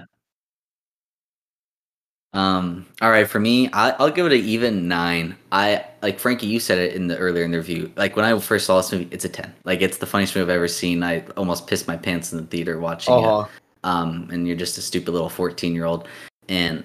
[2.34, 2.86] Um.
[3.02, 3.28] All right.
[3.28, 5.36] For me, I, I'll give it an even nine.
[5.52, 6.48] I like Frankie.
[6.48, 7.90] You said it in the earlier interview.
[7.96, 9.54] Like when I first saw this movie, it's a ten.
[9.64, 11.04] Like it's the funniest movie I've ever seen.
[11.04, 13.26] I almost pissed my pants in the theater watching it.
[13.26, 13.48] Uh-huh.
[13.84, 16.08] um, and you're just a stupid little 14 year old
[16.50, 16.84] and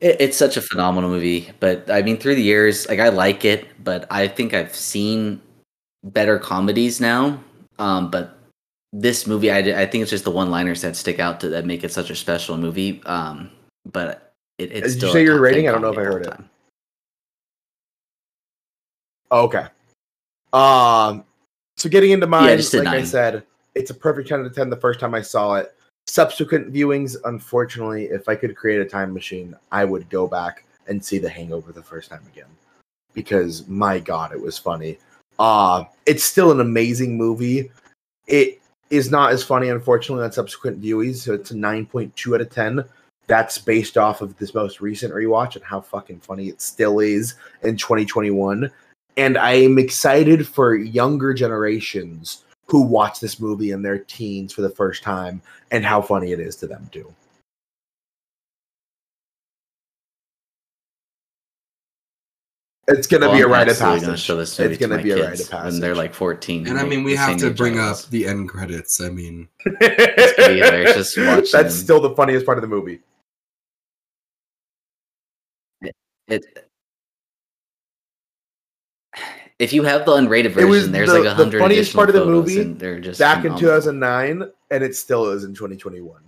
[0.00, 3.44] it, it's such a phenomenal movie but i mean through the years like i like
[3.44, 5.40] it but i think i've seen
[6.04, 7.38] better comedies now
[7.78, 8.38] um, but
[8.92, 11.64] this movie I, I think it's just the one liners that stick out to that
[11.64, 13.50] make it such a special movie um,
[13.86, 15.68] but it, it's Did you say your rating?
[15.68, 16.30] I don't know if I heard it.
[16.30, 16.50] time.
[19.30, 19.66] Okay.
[20.52, 21.24] Um.
[21.78, 24.68] So getting into mine, Yeah, like I said, it's a perfect ten out of ten.
[24.70, 25.74] The first time I saw it.
[26.08, 31.02] Subsequent viewings, unfortunately, if I could create a time machine, I would go back and
[31.02, 32.48] see The Hangover the first time again,
[33.14, 34.98] because my god, it was funny.
[35.38, 37.70] Uh it's still an amazing movie.
[38.26, 41.16] It is not as funny, unfortunately, on subsequent viewings.
[41.16, 42.84] So it's a nine point two out of ten.
[43.26, 47.34] That's based off of this most recent rewatch and how fucking funny it still is
[47.62, 48.70] in 2021
[49.16, 54.62] and I am excited for younger generations who watch this movie in their teens for
[54.62, 57.12] the first time and how funny it is to them too.
[62.88, 64.24] It's gonna Well, be a I'm rite of absolutely gonna passage.
[64.24, 65.72] show this movie It's gonna my be a rite kids of passage.
[65.72, 69.00] when they're like 14 And I mean, we have to bring up the end credits.
[69.00, 73.00] I mean, gonna be just watching That's still the funniest part of the movie.
[76.28, 76.44] It
[79.58, 81.34] if you have the unrated version, there's the- like a hundred.
[81.34, 85.30] the hundred funniest part of the movie they're just Back in 2009, and it still
[85.30, 86.20] is in 2021.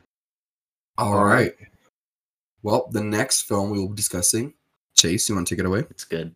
[0.98, 1.52] all right.
[2.62, 4.54] Well, the next film we will be discussing,
[4.96, 5.80] Chase, you want to take it away?
[5.90, 6.34] It's good.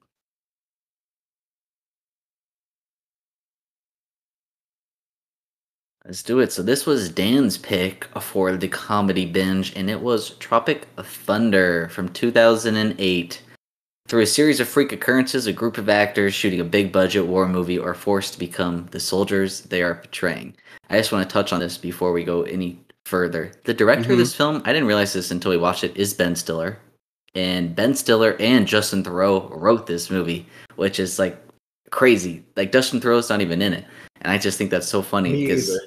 [6.04, 6.52] Let's do it.
[6.52, 12.08] So this was Dan's pick for the comedy binge, and it was Tropic Thunder from
[12.08, 13.42] 2008.
[14.08, 17.46] Through a series of freak occurrences, a group of actors shooting a big budget war
[17.46, 20.54] movie are forced to become the soldiers they are portraying.
[20.88, 23.52] I just want to touch on this before we go any further.
[23.64, 24.12] The director Mhm.
[24.12, 26.78] of this film, I didn't realize this until we watched it, is Ben Stiller.
[27.34, 31.36] And Ben Stiller and Justin Theroux wrote this movie, which is like
[31.90, 32.42] crazy.
[32.56, 33.84] Like Justin Theroux's not even in it.
[34.22, 35.78] And I just think that's so funny because.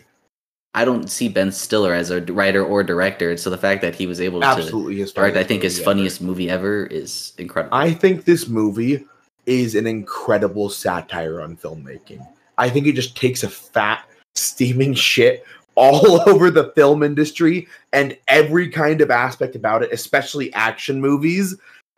[0.74, 3.36] I don't see Ben Stiller as a writer or director.
[3.36, 5.82] So the fact that he was able to Absolutely his direct, I think his movie
[5.82, 5.92] ever.
[5.92, 7.78] funniest movie ever is incredible.
[7.78, 9.06] I think this movie
[9.46, 12.26] is an incredible satire on filmmaking.
[12.58, 15.44] I think it just takes a fat, steaming shit
[15.76, 21.56] all over the film industry and every kind of aspect about it, especially action movies,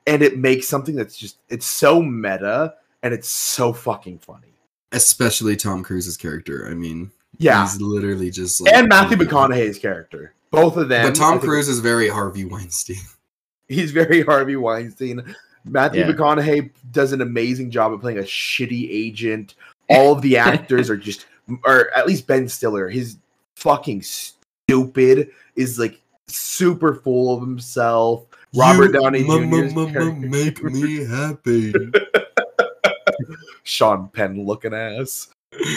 [0.07, 2.73] and it makes something that's just it's so meta
[3.03, 4.47] and it's so fucking funny.
[4.91, 6.67] Especially Tom Cruise's character.
[6.69, 7.63] I mean, Yeah.
[7.63, 8.73] he's literally just like.
[8.73, 10.33] And Matthew McConaughey's character.
[10.51, 11.07] Both of them.
[11.07, 12.97] But Tom Cruise is very Harvey Weinstein.
[13.69, 15.33] He's very Harvey Weinstein.
[15.65, 16.11] Matthew Yeah.
[16.11, 19.55] McConaughey does an amazing job of playing a shitty agent.
[19.89, 21.25] All of the actors are just,
[21.65, 23.17] or at least Ben Stiller, his
[23.55, 28.25] fucking stupid is like super full of himself.
[28.53, 31.73] Robert You Downey m- Jr.'s m- m- make me happy.
[33.63, 35.29] Sean Penn looking ass.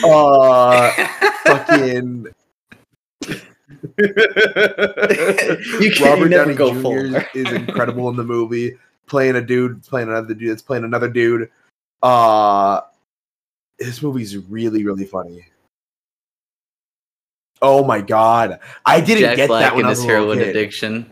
[0.04, 0.90] Uh,
[1.44, 2.26] fucking.
[3.98, 6.80] You can Robert Downey go Jr.
[6.80, 7.14] full.
[7.34, 11.50] is incredible in the movie, playing a dude, playing another dude that's playing another dude.
[12.02, 12.80] Uh,
[13.78, 15.46] this movie's really, really funny.
[17.62, 20.08] Oh my god, I didn't Jack get Black that when and I his was a
[20.08, 20.48] heroin kid.
[20.48, 21.10] addiction.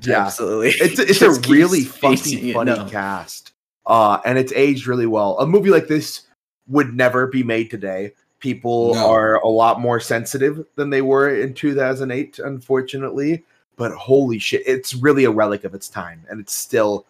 [0.00, 0.68] Yeah, Absolutely.
[0.70, 3.52] it's it's Just a really fucking funny cast.
[3.86, 5.38] Uh, and it's aged really well.
[5.40, 6.22] A movie like this
[6.68, 8.12] would never be made today.
[8.38, 9.10] People No.
[9.10, 13.44] are a lot more sensitive than they were in 2008, unfortunately.
[13.76, 17.06] But holy shit, it's really a relic of its time, and it's still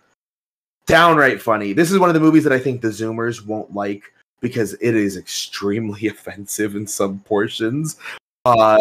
[0.87, 1.73] downright funny.
[1.73, 4.95] This is one of the movies that I think the Zoomers won't like because it
[4.95, 7.97] is extremely offensive in some portions.
[8.45, 8.79] Uh,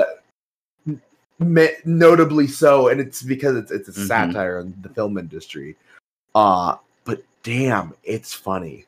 [1.85, 4.07] notably so, and it's because it's it's a Mhm.
[4.07, 5.75] satire on the film industry.
[6.35, 6.75] Uh,
[7.43, 8.85] damn, it's funny.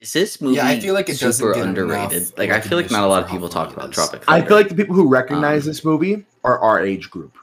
[0.00, 2.36] Is this movie Yeah, I feel like it doesn't super get underrated?
[2.36, 4.56] Like I feel like not a lot of people talk about it Tropic I feel
[4.56, 7.36] like the people who recognize Um, this movie are our age group.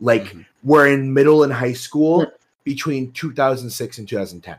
[0.00, 0.46] Like Mhm.
[0.62, 2.32] we're in middle and high school
[2.64, 4.58] between 2006 and 2010.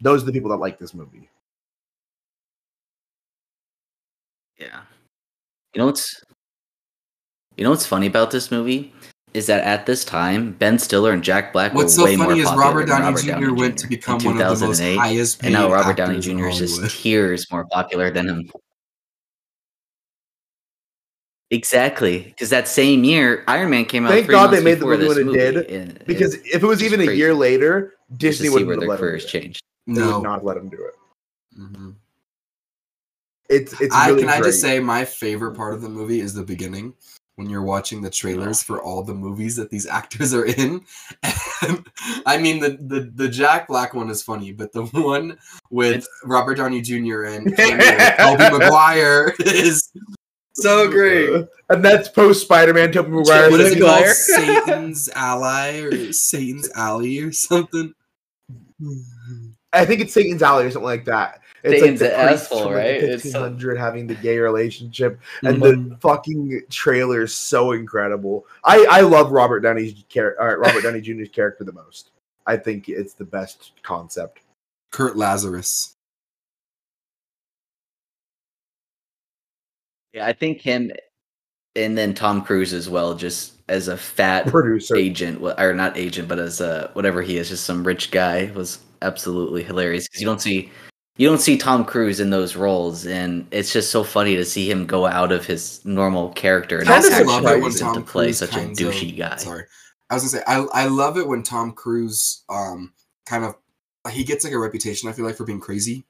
[0.00, 1.28] Those are the people that like this movie.
[4.56, 4.82] Yeah.
[5.74, 6.22] You know what's
[7.56, 8.92] you know what's funny about this movie
[9.34, 12.26] is that at this time Ben Stiller and Jack Black What's were so way more
[12.28, 13.30] funny is popular Robert Downey Robert Jr.
[13.30, 16.46] Downey went to become one of the most highest paid and now Robert Downey Jr.
[16.48, 16.90] is just Hollywood.
[16.90, 18.50] tiers more popular than him.
[21.52, 24.10] Exactly, because that same year Iron Man came out.
[24.10, 26.62] Thank three God they made the movie when it movie, did, and Because it- if
[26.62, 28.94] it was it's even a year later, just to Disney wouldn't where have their let
[28.94, 29.28] him do careers it.
[29.28, 29.62] changed.
[29.86, 30.20] They would No.
[30.22, 30.94] not let him do it.
[31.60, 31.94] Mhm.
[33.48, 33.94] It's it's.
[33.94, 36.94] I really can I just say my favorite part of the movie is the beginning
[37.36, 40.84] when you're watching the trailers for all the movies that these actors are in.
[41.62, 41.86] And,
[42.26, 45.38] I mean the, the the Jack Black one is funny, but the one
[45.70, 47.24] with Robert Downey Jr.
[47.24, 49.90] and Tobey Maguire is
[50.54, 51.46] so great.
[51.68, 52.92] and that's post Spider-Man.
[52.92, 53.50] Tobey Maguire.
[53.50, 54.06] What is it called?
[54.06, 57.94] Satan's ally or Satan's alley or something?
[59.76, 61.40] I think it's Satan's Alley or something like that.
[61.62, 63.00] It's Satan's like the an asshole, from, like, right?
[63.00, 65.90] the It's so- 1500 having the gay relationship, and Mhm.
[65.90, 68.46] the fucking trailer is so incredible.
[68.64, 72.10] I I love Robert Downey's character, uh, Robert Downey Jr.'s character the most.
[72.46, 74.40] I think it's the best concept.
[74.92, 75.94] Kirk Lazarus.
[80.12, 80.90] Yeah, I think him,
[81.74, 84.96] and then Tom Cruise as well, just as a fat Producer.
[84.96, 88.78] agent, or not agent, but as a whatever he is, just some rich guy, was
[89.02, 90.70] absolutely hilarious because you don't see
[91.18, 94.70] you don't see Tom Cruise in those roles, and it's just so funny to see
[94.70, 98.26] him go out of his normal character and actually love it when Tom to play
[98.26, 99.36] Cruise such a kinds of- douchey guy.
[99.36, 99.64] Sorry,
[100.10, 102.92] I was gonna say I I love it when Tom Cruise um
[103.24, 103.54] kind of
[104.12, 106.04] he gets like a reputation I feel like for being crazy,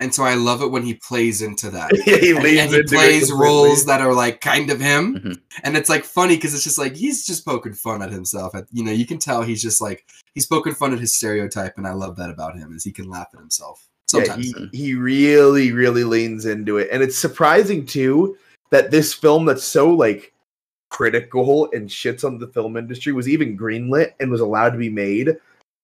[0.00, 1.90] and so I love it when he plays into that.
[2.06, 3.42] Yeah, he and, leans and he into plays completely.
[3.44, 5.40] roles that are like kind of him, Mhm.
[5.62, 8.54] and it's like funny because it's just like he's just poking fun at himself.
[8.54, 11.74] At, you know, you can tell he's just like he's poking fun at his stereotype,
[11.78, 14.94] and I love that about him is he can laugh at himself Yeah, he, he
[14.94, 16.88] really, really leans into it.
[16.92, 18.36] And it's surprising too
[18.70, 20.32] that this film that's so like
[20.90, 24.90] critical and shits on the film industry was even greenlit and was allowed to be
[24.90, 25.36] made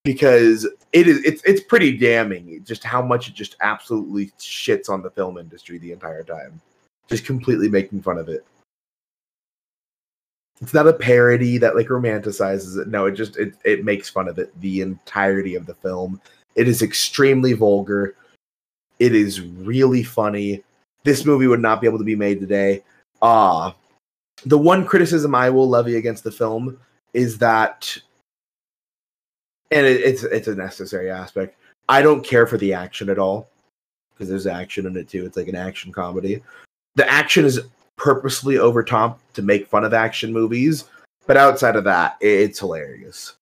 [0.05, 5.03] because it is it's it's pretty damning just how much it just absolutely shits on
[5.03, 6.61] the film industry the entire time.
[7.09, 8.44] Just completely making fun of it.
[10.61, 12.88] It's not a parody that like romanticizes it.
[12.88, 16.20] No, it just it, it makes fun of it the entirety of the film.
[16.55, 18.14] It is extremely vulgar.
[18.98, 20.62] It is really funny.
[21.05, 22.82] This movie would not be able to be made today.
[23.22, 23.72] Uh
[24.46, 26.78] the one criticism I will levy against the film
[27.12, 27.98] is that
[29.70, 31.56] and it, it's it's a necessary aspect.
[31.88, 33.48] I don't care for the action at all
[34.14, 35.24] because there's action in it too.
[35.24, 36.42] It's like an action comedy.
[36.96, 37.60] The action is
[37.96, 40.84] purposely over top to make fun of action movies,
[41.26, 43.34] but outside of that, i- it's hilarious.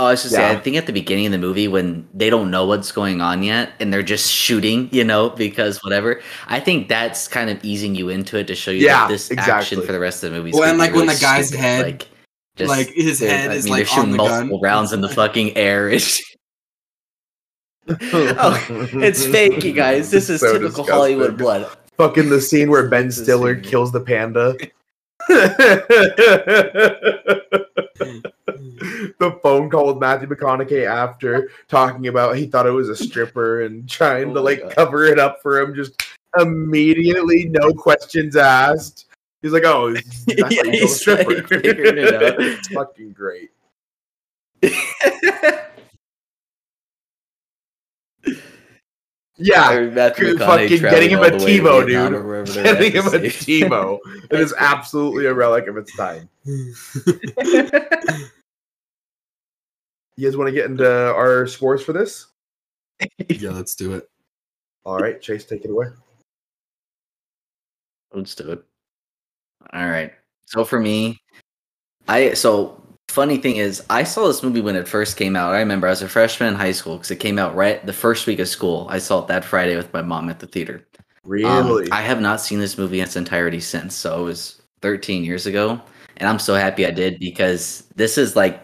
[0.00, 0.56] Oh, I was just say, Yeah.
[0.56, 3.42] I think at the beginning of the movie when they don't know what's going on
[3.42, 6.22] yet and they're just shooting, you know, because whatever.
[6.48, 9.30] I think that's kind of easing you into it to show you Yeah, that this
[9.30, 9.52] exactly.
[9.52, 10.52] action for the rest of the movie.
[10.54, 11.60] Well, and, be like, when the guy's stupid.
[11.62, 12.08] head- like,
[12.56, 14.70] just, like his they're- head I is mean, like they're shooting on the multiple gun.
[14.70, 15.90] rounds in the fucking air.
[15.90, 16.18] It's,
[17.90, 20.10] oh, it's fake, you guys.
[20.10, 20.94] This is So typical disgusting.
[20.94, 21.68] Hollywood blood.
[21.98, 24.54] Fucking the scene where Ben Stiller kills the panda.
[29.18, 33.62] the phone call with Matthew McConaughey after talking about he thought it was a stripper
[33.62, 34.74] and trying Oh to like God.
[34.74, 36.02] cover it up for him, just
[36.38, 39.06] immediately, no questions asked.
[39.42, 42.22] He's like, "Oh, that's Yeah, how you tell a he's, stripper." like, it out.
[42.40, 43.50] it's fucking great.
[49.42, 52.12] Yeah, Or Matthew fucking getting him traveling a all the way to TiVo, dude.
[52.12, 53.98] or wherever getting him at a to save- Timo.
[54.30, 56.28] It is absolutely a relic of its time.
[60.16, 62.26] You guys want to get into our scores for this?
[63.30, 64.06] yeah, let's do it.
[64.84, 65.86] All right, Chase, take it away.
[68.12, 68.62] Let's do it.
[69.72, 70.12] All right.
[70.44, 71.18] So for me,
[72.06, 75.54] I so funny thing is I saw this movie when it first came out.
[75.54, 77.92] I remember I was a freshman in high school because it came out right the
[77.92, 78.86] first week of school.
[78.88, 80.86] I saw it that Friday with my mom at the theater.
[81.24, 81.90] Um, Really?
[81.90, 83.94] I have not seen this movie in its entirety since.
[83.94, 85.80] So it was 13 years ago,
[86.16, 88.62] and I'm so happy I did because this is like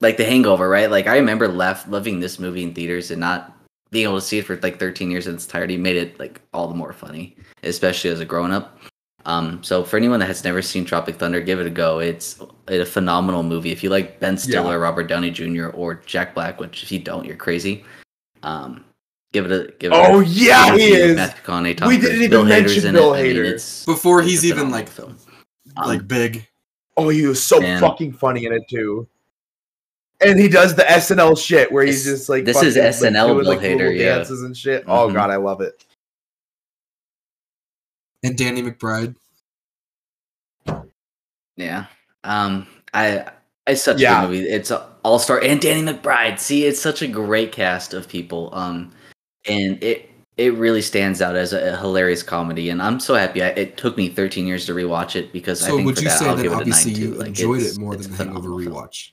[0.00, 0.90] like The Hangover, right?
[0.90, 3.56] Like I remember left loving this movie in theaters and not
[3.90, 6.40] being able to see it for like 13 years in its entirety made it like
[6.52, 8.78] all the more funny, especially as a grown up.
[9.26, 11.98] Um, so for anyone that has never seen Tropic Thunder, give it a go.
[11.98, 13.72] It's a phenomenal movie.
[13.72, 17.24] If you like Ben Stiller, Robert Downey Jr., or Jack Black, which if you don't,
[17.24, 17.84] you're crazy.
[18.42, 18.84] Um,
[19.32, 19.96] give it a give it.
[19.96, 21.16] oh a, yeah, he is.
[21.16, 23.20] Matthew McConaughey, Tom We Cruise, didn't even Bill Hader's mention in Bill it.
[23.20, 23.86] I mean, Hader.
[23.86, 25.16] Before he's even like film.
[25.78, 26.46] Um, like big.
[26.98, 27.80] Oh, he was so Man.
[27.80, 29.08] fucking funny in it too.
[30.20, 33.26] And he does the SNL shit where he's just like this is fucking, like, SNL
[33.28, 34.16] doing, Bill like, little Hader, yeah.
[34.16, 34.84] dances and shit.
[34.86, 35.14] Oh Mhm.
[35.14, 35.82] god, I love it.
[38.24, 39.14] And Danny McBride.
[41.56, 41.86] Yeah.
[42.24, 43.26] Um I
[43.66, 44.18] it's such Yeah.
[44.18, 44.48] a good movie.
[44.48, 44.70] It's
[45.04, 46.38] all star and Danny McBride.
[46.38, 48.50] See, it's such a great cast of people.
[48.54, 48.92] Um
[49.48, 53.42] and it it really stands out as a, a hilarious comedy and I'm so happy
[53.42, 56.08] I, it took me 13 years to rewatch it because I think would for you
[56.08, 57.00] that say I'll that give it a 9 obviously too.
[57.00, 59.10] you Like, enjoyed it more than the Hangover rewatch?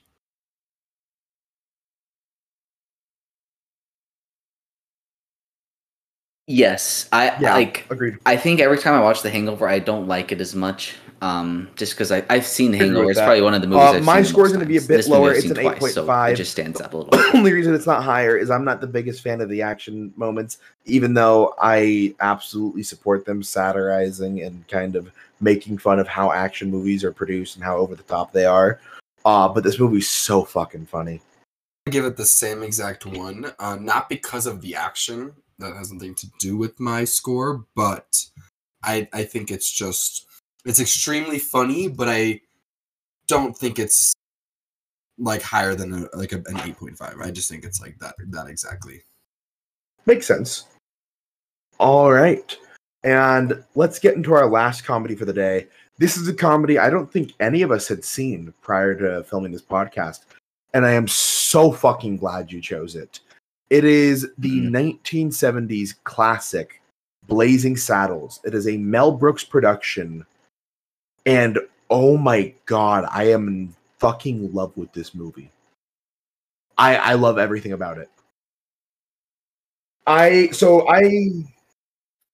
[6.46, 8.18] Yes, I Yeah, like agreed.
[8.26, 10.96] I think every time I watch The Hangover, I don't like it as much.
[11.20, 13.08] Um, just because I I've seen The Hangover.
[13.08, 13.26] It's that.
[13.26, 13.84] probably one of the movies.
[13.84, 15.30] Uh, I've my seen the score's gonna be a bit This lower.
[15.32, 16.32] It's seen an twice, so 8.5.
[16.32, 17.30] it just stands up a little bit.
[17.32, 20.12] The only reason it's not higher is I'm not the biggest fan of the action
[20.16, 26.32] moments, even though I absolutely support them satirizing and kind of making fun of how
[26.32, 28.80] action movies are produced and how over the top they are.
[29.24, 31.20] Uh, but this movie's so fucking funny.
[31.86, 33.52] I give it the same exact one.
[33.60, 35.32] Uh, not because of the action
[35.62, 38.26] that has nothing to do with my score, but
[38.82, 40.26] I I think it's just
[40.64, 42.40] it's extremely funny, but I
[43.26, 44.12] don't think it's
[45.18, 47.16] like higher than a, like a, an eight point five.
[47.20, 49.02] I just think it's like that that exactly.
[50.06, 50.66] Makes sense.
[51.78, 52.56] All right.
[53.04, 55.66] And let's get into our last comedy for the day.
[55.98, 59.52] This is a comedy I don't think any of us had seen prior to filming
[59.52, 60.20] this podcast.
[60.74, 63.20] And I am so fucking glad you chose it.
[63.72, 64.70] It is the Mhm.
[64.70, 66.82] 1970s classic
[67.26, 68.38] Blazing Saddles.
[68.44, 70.26] It is a Mel Brooks production.
[71.24, 71.58] And
[71.88, 75.50] oh my god, I am in fucking love with this movie.
[76.76, 78.10] I I love everything about it.
[80.06, 81.30] I so I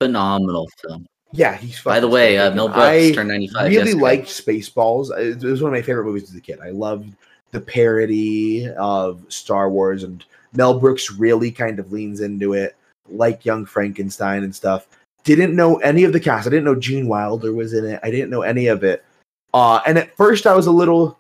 [0.01, 1.07] Phenomenal film.
[1.33, 2.53] yeah he's By the way, uh.
[2.53, 3.63] Mel Brooks I turned 95.
[3.65, 4.01] really yesterday.
[4.03, 5.17] liked Spaceballs.
[5.17, 6.59] It was one of my favorite movies as a kid.
[6.61, 7.13] I loved
[7.53, 10.25] the parody of Star Wars, and
[10.59, 12.77] Mel Brooks really kind of leans into it,
[13.09, 14.89] like Young Frankenstein and stuff.
[15.23, 16.49] Didn't know any of the cast.
[16.49, 18.01] I didn't know Gene Wilder was in it.
[18.03, 19.05] I didn't know any of it.
[19.55, 21.17] Uh, and at first, I was a little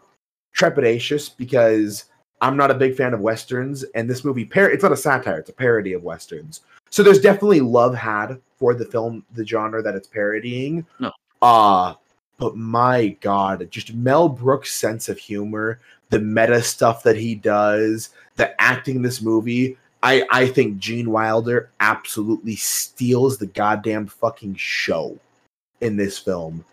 [0.57, 2.07] trepidatious because
[2.41, 5.39] I'm not a big fan of westerns, and this movie par- it's not a satire;
[5.39, 6.63] it's a parody of westerns.
[6.91, 10.85] So there's definitely love had for the film, the genre that it's parodying.
[10.99, 11.13] No.
[11.41, 11.95] Uh
[12.39, 15.81] but my god, just Mel Brooks' sense of humor,
[16.11, 19.77] the meta stuff that he does, the acting in this movie.
[20.03, 25.19] I, I think Gene Wilder absolutely steals the goddamn fucking show
[25.81, 26.65] in this film.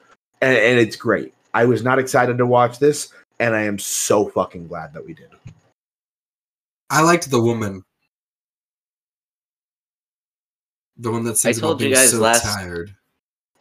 [0.41, 1.33] And, and it's great.
[1.53, 5.13] I was not excited to watch this, and I am so fucking glad that we
[5.13, 5.29] did.
[6.89, 7.83] I liked the woman.
[10.97, 12.95] The one that sings told about you being guys so last- tired.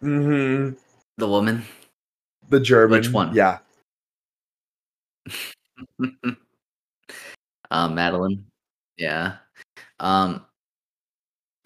[0.02, 0.76] Mm-hmm.
[1.16, 1.64] The woman.
[2.50, 2.98] The German.
[2.98, 3.34] Which one?
[3.34, 3.58] Yeah.
[7.70, 8.44] Um, Madeline.
[8.96, 9.36] Yeah.
[10.00, 10.44] Um.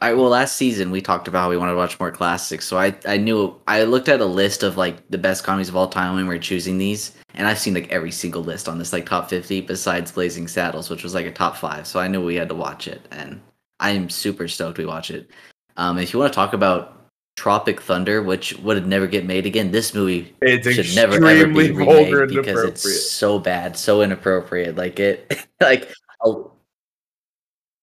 [0.01, 2.67] I well, last season we talked about how we wanted to watch more classics.
[2.67, 5.77] So I I knew I looked at a list of like the best comedies of
[5.77, 8.79] all time when we were choosing these, and I've seen like every single list on
[8.79, 11.87] this like top fifty besides Blazing Saddles, which was like a top five.
[11.87, 13.41] So I knew we had to watch it, and
[13.81, 15.31] I am super stoked we watch it.
[15.77, 16.98] Um, if you want to talk about
[17.39, 19.71] Tropic Thunder, which would never get made again.
[19.71, 24.75] This movie It's should never ever be remade because it's so bad, so inappropriate.
[24.75, 25.89] Like it, like
[26.25, 26.33] a,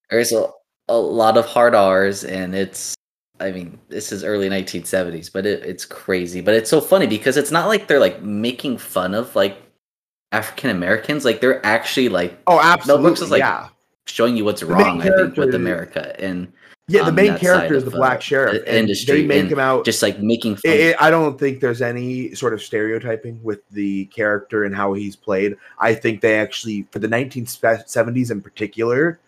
[0.10, 0.48] there's a,
[0.90, 2.96] a lot of hard R's, and it's.
[3.40, 6.42] I mean, this is early 1970s, but it, it's crazy.
[6.42, 9.58] But it's so funny because it's not like they're like making fun of like
[10.34, 11.24] African Americans.
[11.24, 13.14] Like they're actually like Oh, absolutely.
[13.14, 13.70] is like- yeah.
[14.06, 15.02] showing you what's wrong.
[15.02, 16.52] I think with America and
[16.88, 18.54] Yeah, the main character is the of, black uh, sheriff.
[18.64, 19.86] the and industry, They make him out.
[19.86, 20.72] just like making fun.
[20.72, 25.16] I I don't think there's any sort of stereotyping with the character and how he's
[25.16, 25.56] played.
[25.80, 29.20] I think they actually, for the 1970s in particular,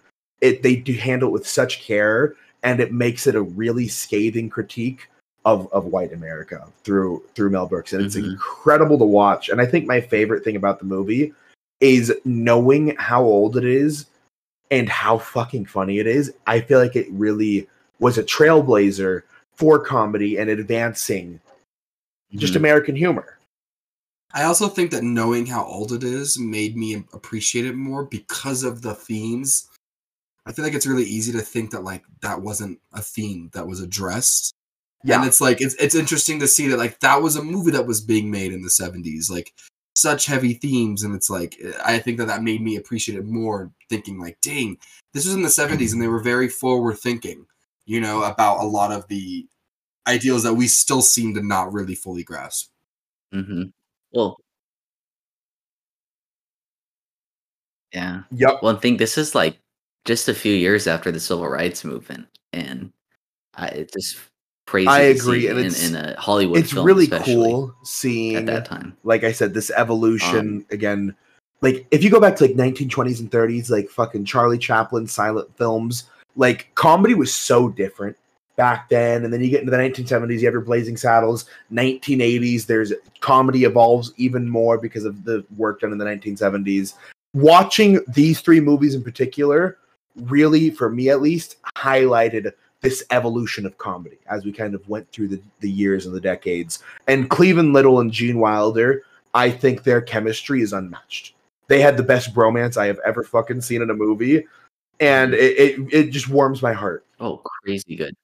[0.42, 4.50] it they do handle it with such care, and it makes it a really scathing
[4.52, 5.10] critique
[5.46, 8.34] of of white America through through Mel Brooks, and it's Mhm.
[8.34, 9.50] incredible to watch.
[9.50, 11.34] And I think my favorite thing about the movie
[11.82, 14.06] is knowing how old it is
[14.72, 16.34] and how fucking funny it is.
[16.46, 17.68] I feel like it really
[18.00, 19.24] was a trailblazer
[19.56, 21.40] for comedy and advancing
[22.36, 22.58] just Mhm.
[22.58, 23.38] American humor.
[24.34, 28.64] I also think that knowing how old it is made me appreciate it more because
[28.64, 29.70] of the themes.
[30.46, 33.68] I feel like it's really easy to think that like that wasn't a theme that
[33.68, 34.54] was addressed.
[35.04, 35.18] Yeah.
[35.18, 37.88] And it's like it's it's interesting to see that like that was a movie that
[37.88, 39.30] was being made in the 70s.
[39.30, 39.54] Like
[39.98, 43.72] such heavy themes and it's like I think that that made me appreciate it more
[43.90, 44.78] thinking like dang,
[45.14, 47.46] this was in the 70s and they were very forward thinking,
[47.86, 49.48] you know, about a lot of the
[50.08, 52.72] ideals that we still seem to not really fully grasp.
[53.34, 53.74] Mhm.
[54.14, 54.38] Well,
[57.94, 58.24] yeah.
[58.32, 58.62] Yep.
[58.64, 58.98] One thing.
[58.98, 59.60] This is like
[60.06, 62.92] just a few years after the civil rights movement, and
[63.56, 64.18] I, it's just
[64.68, 64.88] crazy.
[64.88, 66.60] I agree, and in, it's- in a Hollywood.
[66.60, 68.96] It's really cool at seeing that time.
[69.04, 71.16] like I said, this evolution Um, again.
[71.62, 75.50] Like if you go back to like 1920s and 30s, like fucking Charlie Chaplin silent
[75.58, 76.04] films,
[76.36, 78.16] like comedy was so different
[78.58, 79.24] back then.
[79.24, 81.46] And then you get into the 1970s, you have your Blazing Saddles.
[81.74, 86.94] 1980s, there's comedy evolves even more because of the work done in the 1970s.
[87.34, 89.80] Watching these three movies in particular,
[90.16, 92.52] really, for me at least, highlighted
[92.82, 96.22] this evolution of comedy as we kind of went through the, the years and the
[96.22, 96.84] decades.
[97.08, 99.04] And Cleavon Little and Gene Wilder,
[99.34, 101.34] I think their chemistry is unmatched.
[101.68, 104.46] They had the best bromance I have ever fucking seen in a movie,
[105.00, 107.06] and it, it, it just warms my heart.
[107.20, 108.16] Oh, crazy good.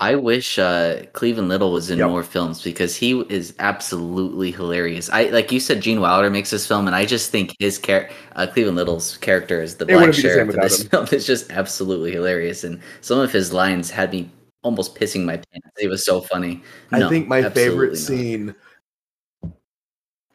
[0.00, 2.08] I wish uh, Cleavon Little was in Yep.
[2.10, 5.10] more films because he is absolutely hilarious.
[5.10, 8.14] I like you said, Gene Wilder makes this film, and I just think his character,
[8.36, 10.88] uh, Cleavon Little's character, is the It black the sheriff in this him.
[10.88, 11.08] film.
[11.12, 14.30] It's just absolutely hilarious, and some of his lines had me
[14.62, 15.68] almost pissing my pants.
[15.80, 16.62] It was so funny.
[16.92, 17.98] I think my favorite not.
[17.98, 18.54] scene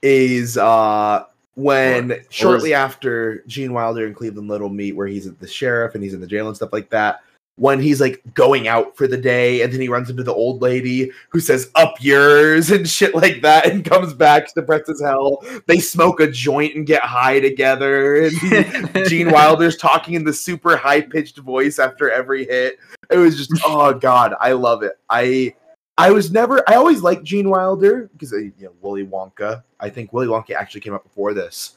[0.01, 1.24] is uh
[1.55, 5.95] when What- shortly after Gene Wilder and Cleavon Little meet, where he's at the sheriff
[5.95, 7.22] and he's in the jail and stuff like that.
[7.56, 10.64] When he's like going out for the day, and then he runs into the old
[10.64, 15.43] lady who says "up yours" and shit like that, and comes back depressed as hell.
[15.68, 20.76] They smoke a joint and get high together, and Gene Wilder's talking in the super
[20.76, 22.80] high pitched voice after every hit.
[23.10, 24.93] It was just oh god, I love it.
[25.10, 25.54] I
[25.97, 29.64] I was never I always liked Gene Wilder because uh, you know Willy Wonka.
[29.80, 31.76] I think Willy Wonka actually came out before this.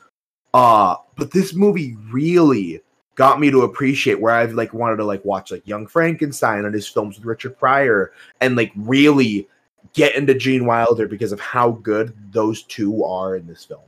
[0.55, 2.81] Uh but this movie really
[3.17, 6.75] got me to appreciate where I've like wanted to like watch like Young Frankenstein and
[6.75, 9.49] his films with Richard Pryor and like really
[9.95, 13.81] get into Gene Wilder because of how good those two are in this film.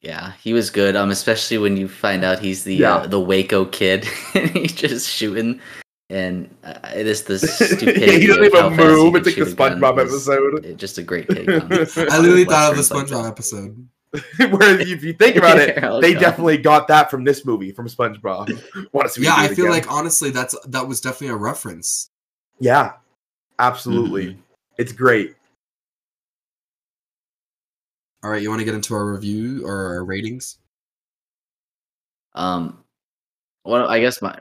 [0.00, 0.96] Yeah, he was good.
[0.96, 2.96] Um, especially when you find out he's the Yeah.
[2.96, 5.60] uh, the Waco kid, and he's just shooting,
[6.10, 8.00] and uh, it is the stupidity.
[8.00, 9.14] yeah, he doesn't even move.
[9.14, 10.66] It's like the shoot a gun SpongeBob is, episode.
[10.66, 11.72] uh, Just a great take on.
[12.12, 13.88] I literally thought of the Westerns like SpongeBob episode.
[14.50, 16.20] Where if you think about it, they God.
[16.20, 18.92] definitely got that from this movie from SpongeBob.
[18.92, 19.22] Want to see?
[19.22, 19.70] Yeah, I feel again.
[19.70, 22.10] like honestly that's that was definitely a reference.
[22.58, 22.94] yeah,
[23.60, 24.36] absolutely,
[24.78, 25.36] it's great.
[28.24, 30.58] All right, you want to get into our review or our ratings?
[32.34, 32.82] Um,
[33.64, 34.38] well, I guess my.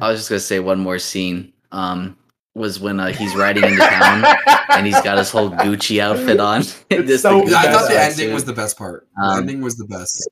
[0.00, 1.52] I was just gonna say one more scene.
[1.72, 2.16] Um,
[2.54, 4.24] was when uh, he's riding into town
[4.70, 6.62] and he's got his whole Gucci outfit on.
[6.90, 8.32] Just so the I thought the ending suit.
[8.34, 9.08] was the best part.
[9.20, 10.28] Um, the ending was the best.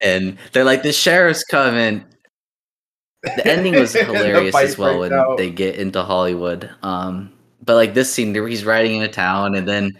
[0.00, 2.04] and they're like, "The sheriff's coming."
[3.22, 5.38] The ending was hilarious as well when out.
[5.38, 6.70] they get into Hollywood.
[6.82, 7.32] Um,
[7.64, 9.92] but like this scene, he's riding into town, and then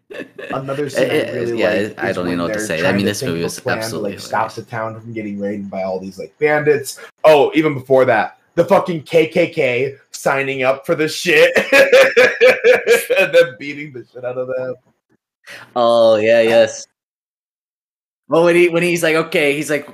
[0.50, 1.98] Another scene I It- it- really yeah, like.
[2.04, 2.86] I don't even know what to say.
[2.86, 4.54] I mean, this movie was plan to, absolutely like stop hilarious.
[4.56, 6.98] the town from getting raided by all these like bandits.
[7.24, 11.56] Oh, even before that, the fucking KKK signing up for the shit
[13.18, 14.74] and then beating the shit out of them.
[15.76, 16.86] Oh yeah, yes.
[18.28, 19.88] Well, when he when he's like, okay, he's like,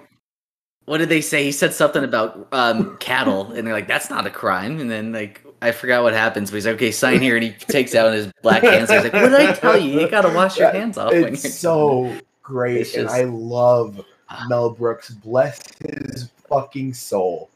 [0.84, 1.44] what did they say?
[1.44, 4.80] He said something about um, cattle, and they're like, that's not a crime.
[4.80, 7.50] And then like, I forgot what happens, but he's like, okay, sign here, and he
[7.52, 8.90] takes out his black hands.
[8.90, 10.00] He's like, what did I tell you?
[10.00, 11.12] You gotta wash your hands off.
[11.12, 14.00] when you're It's so great, It's and I love
[14.48, 15.10] Mel Brooks.
[15.10, 17.50] Bless his fucking soul.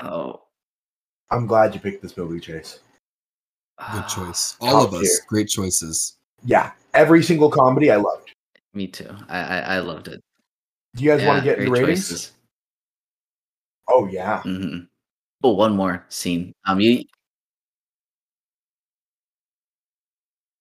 [0.00, 0.42] Oh,
[1.30, 2.80] I'm glad you picked this movie, Chase.
[3.92, 4.56] Good choice.
[4.60, 5.26] Top All of us, tier.
[5.28, 6.16] great choices.
[6.44, 8.32] Yeah, every single comedy I loved.
[8.74, 9.14] Me too.
[9.28, 10.20] I I, I loved it.
[10.96, 12.08] Do you guys want to get into great ratings?
[12.08, 12.32] choices.
[13.88, 14.42] Oh yeah.
[14.42, 14.78] hmm
[15.42, 16.52] Oh, one more scene.
[16.66, 17.04] Um, you.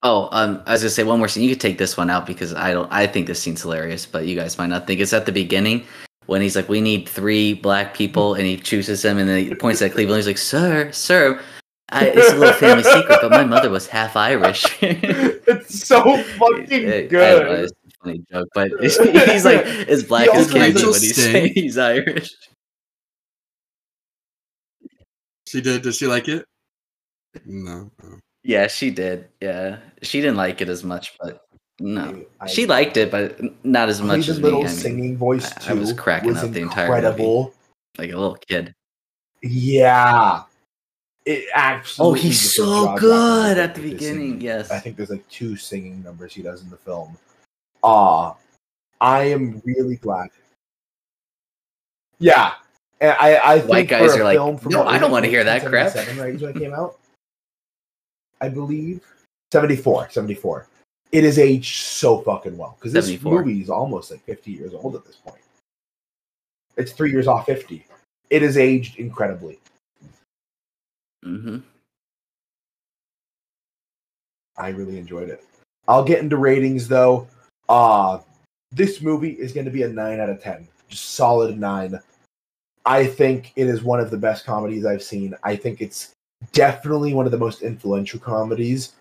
[0.04, 1.44] Oh, um, I was gonna say one more scene.
[1.44, 2.92] You could take this one out because I don't.
[2.92, 5.86] I think this scene's hilarious, but you guys might not think it's at the beginning
[6.28, 9.56] when he's like, "We need three black people," and he chooses them, and then he
[9.56, 10.16] points at Cleavon.
[10.16, 11.42] He's like, "Sir, sir,
[11.90, 16.90] I, it's a little family secret, but my mother was half Irish." it's so fucking
[16.90, 17.10] I- I good.
[17.10, 19.00] don't know, it's a funny joke, but he's
[19.46, 21.26] like as black as can be when he's
[21.56, 22.30] he's Irish.
[25.48, 25.82] She did.
[25.82, 26.46] Did she like it?
[27.46, 27.90] No.
[28.04, 28.20] no.
[28.44, 29.30] Yeah, she did.
[29.42, 31.46] Yeah, she didn't like it as much, but
[31.80, 34.44] no, I- she liked it, but not as much Cleve's as me.
[34.44, 37.52] little I mean, singing voice I- too I was cracking was up the entire movie.
[37.98, 38.74] like a little kid.
[39.42, 40.44] Yeah,
[41.26, 41.46] it
[42.00, 44.00] Oh, he's so good at the beginning.
[44.00, 44.42] singing.
[44.42, 44.72] Yes.
[44.72, 47.18] I think there's like two singing numbers he does in the film.
[47.84, 48.36] Ah,
[49.00, 50.30] I am really glad.
[52.20, 52.54] Yeah,
[53.00, 55.96] and I I think White guys are like, "No, I don't wanna hear that crap."
[55.96, 56.98] Right, is when it came out.
[58.40, 59.04] I believe
[59.52, 60.68] 74, 74.
[61.12, 63.40] It is aged so fucking well because this 74.
[63.40, 65.42] movie is almost like 50 years old at this point.
[66.76, 67.86] It's three years off 50.
[68.30, 69.60] It is aged incredibly.
[71.26, 71.58] Mm-hmm.
[74.58, 75.44] I really enjoyed it.
[75.88, 77.28] I'll get into ratings though.
[77.70, 78.20] Uh
[78.72, 80.68] this movie is going to be a 9 out of 10.
[80.90, 82.00] Just solid 9.
[82.88, 85.36] I think it is one of the best comedies I've seen.
[85.44, 86.14] I think it's
[86.54, 88.94] definitely one of the most influential comedies.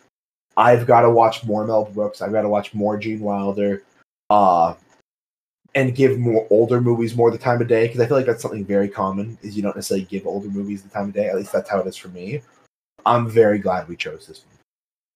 [0.57, 2.21] I've got to watch more Mel Brooks.
[2.21, 3.85] I've got to watch more Gene Wilder.
[4.29, 4.75] Uh
[5.77, 8.41] and give more older movies more the time of day because I feel like that's
[8.41, 11.29] something very common is you don't necessarily give older movies the time of day.
[11.29, 12.41] At least that's how it is for me.
[13.05, 14.43] I'm very glad we chose this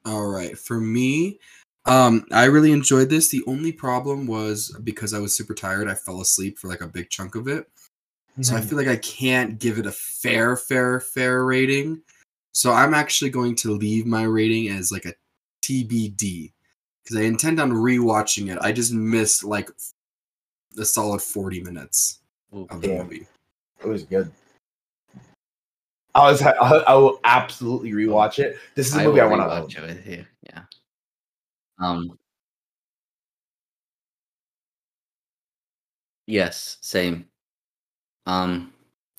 [0.05, 0.15] one.
[0.15, 0.57] All right.
[0.57, 1.41] For me,
[1.87, 3.31] um, I really enjoyed this.
[3.31, 6.87] The only problem was because I was super tired, I fell asleep for like a
[6.87, 7.67] big chunk of it.
[8.43, 12.01] So I feel like I can't give it a fair, fair, fair rating.
[12.53, 15.13] So I'm actually going to leave my rating as like a
[15.63, 16.53] TBD
[17.03, 18.59] because I intend on rewatching it.
[18.61, 19.71] I just missed like
[20.79, 22.21] a solid 40 minutes
[22.53, 22.99] of the Damn.
[22.99, 23.27] movie.
[23.81, 24.33] It was good.
[26.15, 28.59] I was I, I will absolutely rewatch it.
[28.75, 30.27] This is a movie I, will want rewatch to it with.
[30.43, 30.63] Yeah.
[31.79, 32.19] Um.
[36.27, 37.27] Yes, same.
[38.31, 38.73] Um.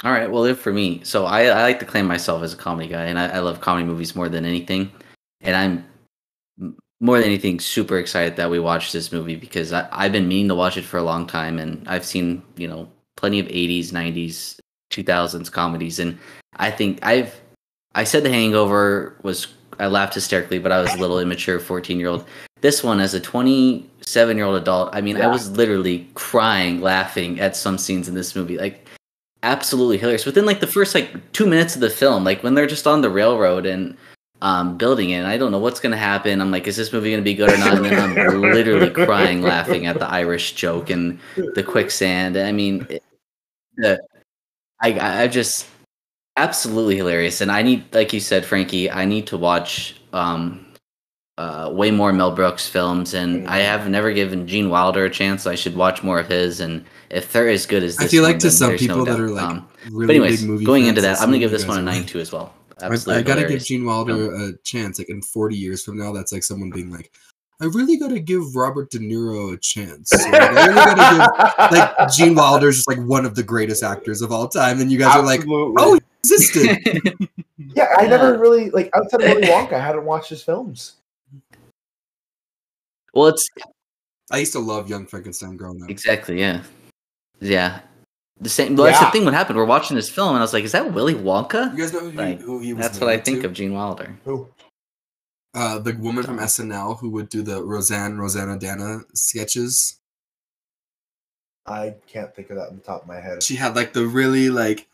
[0.03, 0.31] All right.
[0.31, 3.03] Well, if for me, so I, I like to claim myself as a comedy guy,
[3.03, 4.91] and I, I love comedy movies more than anything.
[5.41, 10.11] And I'm more than anything super excited that we watched this movie because I, I've
[10.11, 13.39] been meaning to watch it for a long time, and I've seen you know plenty
[13.39, 14.59] of '80s, '90s,
[14.91, 16.17] 2000s comedies, and
[16.57, 17.39] I think I've
[17.93, 19.47] I said The Hangover was
[19.79, 22.25] I laughed hysterically, but I was a little immature, 14 year old.
[22.61, 27.39] This one, as a 27 year old adult, I mean, I was literally crying, laughing
[27.39, 28.87] at some scenes in this movie, like
[29.43, 30.25] absolutely hilarious.
[30.25, 33.01] Within like the first like two minutes of the film, like when they're just on
[33.01, 33.97] the railroad and
[34.41, 36.41] um, building it, and I don't know what's gonna happen.
[36.41, 37.75] I'm like, is this movie gonna be good or not?
[37.75, 42.37] And then I'm literally crying, laughing at the Irish joke and the quicksand.
[42.37, 43.03] I mean, it,
[43.77, 44.01] the
[44.81, 45.67] I I just
[46.37, 50.65] absolutely hilarious and i need like you said frankie i need to watch um
[51.37, 55.43] uh way more mel brooks films and i have never given gene wilder a chance
[55.43, 58.03] so i should watch more of his and if they're as good as this, I
[58.03, 59.19] this feel one, like to then some there's no people that doubt.
[59.21, 61.65] are like Um, really but anyways big movie going into that i'm gonna give this
[61.65, 62.07] one a 9 like.
[62.07, 63.63] too as well I, absolutely I gotta give.
[63.63, 64.97] Gene Wilder a chance.
[64.97, 67.11] Like in 40 years from now, that's like someone being like,
[67.61, 70.09] I really gotta give Robert De Niro a chance.
[70.09, 73.83] So, like, I really gotta give like Gene Wilder's just like one of the greatest
[73.83, 75.75] actors of all time, and you guys are like, Absolutely.
[75.77, 77.29] oh, he existed.
[77.75, 79.73] yeah, I never really like outside of Willy Wonka.
[79.73, 80.93] I hadn't watched his films.
[83.13, 83.47] Well it's
[84.31, 85.89] I used to love Young Frankenstein growing up.
[85.89, 86.63] exactly yeah
[87.39, 87.81] yeah
[88.39, 90.53] the same well, that's the thing what happened we're watching this film and i was
[90.53, 92.85] like is that willy wonka You guys know who, he- who he was?
[92.85, 93.47] that's what i think to?
[93.47, 94.47] of gene wilder Who?
[95.53, 99.99] Uh, the woman from SNL who would do the Roseanne Roseannadanna sketches.
[101.65, 103.43] I can't think of that on the top of my head.
[103.43, 104.87] She had like the really like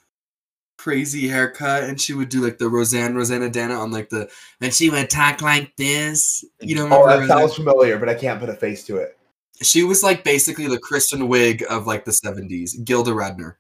[0.78, 4.30] crazy haircut, and she would do like the Roseanne Roseannadanna on like the,
[4.62, 6.44] and she would talk like this.
[6.62, 7.28] You don't Oh, that Roseanne?
[7.40, 9.18] sounds familiar, but I can't put a face to it.
[9.62, 12.76] She was like basically the Kristen Wiig of like the seventies.
[12.84, 13.56] Gilda Radner.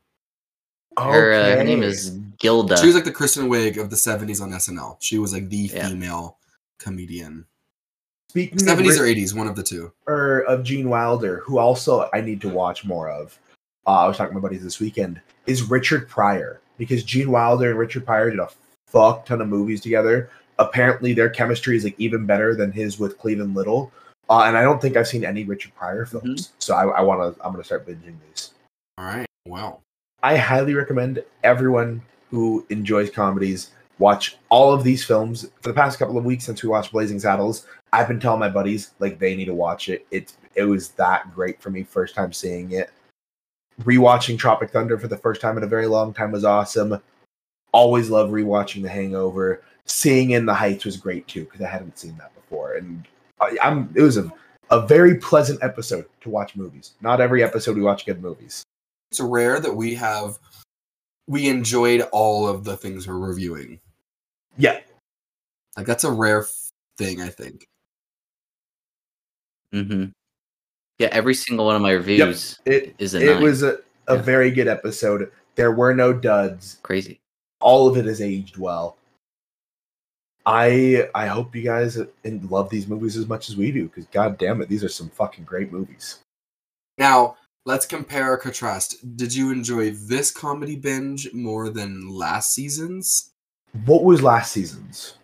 [0.98, 2.10] Her, uh, her name is
[2.40, 2.78] Gilda.
[2.78, 4.98] She was like the Kristen Wiig of the seventies on SNL.
[5.00, 5.90] She was like the Yeah.
[5.90, 6.38] female
[6.80, 7.46] comedian.
[8.30, 9.92] Speaking Seventies of or eighties, one of the two.
[10.06, 13.38] or of Gene Wilder, who also I need to watch more of.
[13.88, 15.22] Uh, I was talking to my buddies this weekend.
[15.46, 18.50] Is Richard Pryor because Gene Wilder and Richard Pryor did a
[18.88, 20.30] fuck ton of movies together.
[20.60, 23.92] Apparently, their chemistry is like even better than his with Cleavon Little.
[24.30, 27.36] Uh, and I don't think I've seen any Richard Pryor films, so I, I want
[27.36, 27.46] to.
[27.46, 28.52] I'm gonna start binging these.
[28.98, 29.26] All right.
[29.46, 29.80] Wow.
[30.24, 32.02] I highly recommend everyone
[32.32, 35.50] who enjoys comedies watch all of these films.
[35.62, 38.50] For the past couple of weeks since we watched Blazing Saddles, I've been telling my
[38.50, 40.06] buddies like they need to watch it.
[40.12, 42.92] It it was that great for me first time seeing it.
[43.82, 47.00] Rewatching Tropic Thunder for the first time in a very long time was awesome.
[47.72, 49.62] Always love rewatching The Hangover.
[49.86, 53.06] Seeing In the Heights was great too because I hadn't seen that before, and
[53.40, 54.32] I, I'm it was a
[54.70, 56.94] a very pleasant episode to watch movies.
[57.02, 58.64] Not every episode we watch good movies.
[59.12, 60.40] It's rare that we have
[61.28, 63.80] we enjoyed all of the things we're reviewing.
[64.58, 64.80] Yeah,
[65.78, 66.46] Like that's a rare
[66.98, 67.68] thing, I think.
[69.72, 70.06] hmm
[71.00, 72.76] Yeah, every single one of my reviews yep.
[72.84, 73.44] It is a it nine.
[73.44, 73.78] was a,
[74.08, 74.22] a Yeah.
[74.22, 75.32] very good episode.
[75.56, 76.78] There were no duds.
[76.84, 77.20] crazy.
[77.60, 78.98] All of it has aged well.
[80.46, 84.38] I I hope you guys love these movies as much as we do because god
[84.38, 86.20] damn it, these are some fucking great movies.
[86.98, 87.36] Now,
[87.66, 89.18] let's compare or contrast.
[89.18, 93.32] Did you enjoy this comedy binge more than last season's?
[93.86, 95.16] What was last season's?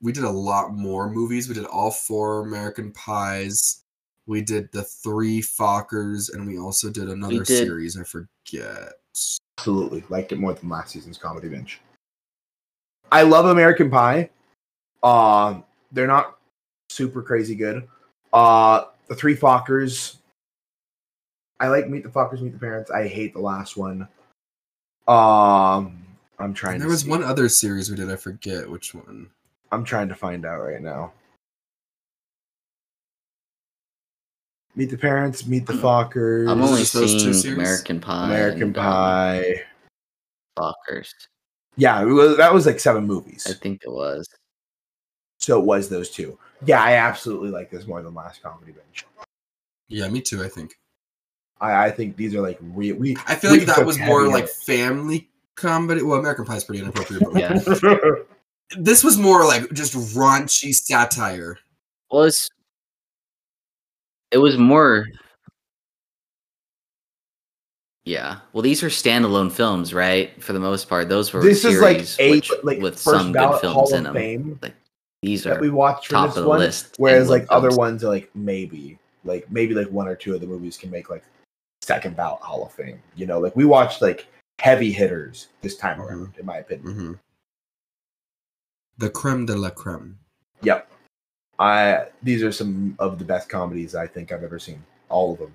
[0.00, 1.48] We did a lot more movies.
[1.48, 3.81] We did all four American Pies.
[4.26, 7.98] We did the three Fockers, and we also did another did- series.
[7.98, 8.94] I forget.
[9.58, 11.80] Absolutely liked it more than last season's comedy binge.
[13.12, 14.30] I love American Pie.
[15.02, 15.60] Uh,
[15.92, 16.38] they're not
[16.88, 17.86] super crazy good.
[18.32, 20.16] Uh, the three Fockers.
[21.60, 22.90] I like Meet the Fockers, Meet the Parents.
[22.90, 24.08] I hate the last one.
[25.06, 26.04] Um,
[26.38, 26.74] I'm trying.
[26.74, 27.10] And to there was see.
[27.10, 28.10] one other series we did.
[28.10, 29.28] I forget which one.
[29.70, 31.12] I'm trying to find out right now.
[34.74, 36.48] Meet the Parents, Meet the Fockers.
[36.48, 37.58] I'm only just those two series?
[37.58, 38.26] American Pie.
[38.26, 39.62] American and, um, Pie.
[40.58, 41.12] Fockers.
[41.76, 43.46] Yeah, it was, that was like seven movies.
[43.48, 44.28] I think it was.
[45.38, 46.38] So it was those two.
[46.64, 49.06] Yeah, I absolutely like this more than last comedy bench.
[49.88, 50.42] Yeah, me too.
[50.42, 50.74] I think.
[51.60, 53.16] I, I think these are like re- we.
[53.26, 56.02] I feel like that was more like on family comedy.
[56.02, 57.24] Well, American Pie is pretty inappropriate.
[57.24, 57.98] But Yeah.
[58.78, 61.58] this was more like just raunchy satire.
[62.10, 62.48] Well, it's,
[64.32, 65.06] it was more.
[68.04, 68.38] Yeah.
[68.52, 70.42] Well, these are standalone films, right?
[70.42, 73.04] For the most part, those were this is like series a which- like with first
[73.18, 74.14] some good ballot films Hall in of them.
[74.14, 74.60] Fame
[75.22, 76.58] These that are we watched top this of the one.
[76.58, 76.94] list.
[76.98, 77.78] Whereas like with other films.
[77.78, 81.10] ones are like maybe like maybe like one or two of the movies can make
[81.10, 81.22] like
[81.80, 83.00] second ballot Hall of Fame.
[83.14, 84.26] You know, like we watched like
[84.58, 86.04] heavy hitters this time Mhm.
[86.06, 86.94] around, in my opinion.
[86.94, 87.12] hmm
[88.98, 90.18] The creme de la creme.
[90.62, 90.90] Yep.
[91.62, 94.82] I these are some of the best comedies I think I've ever seen.
[95.08, 95.54] All of them.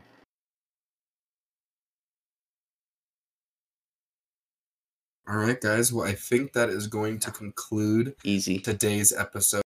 [5.27, 5.91] All right, guys.
[5.91, 8.57] Well, I think that is going to conclude easy.
[8.57, 9.63] today's episode.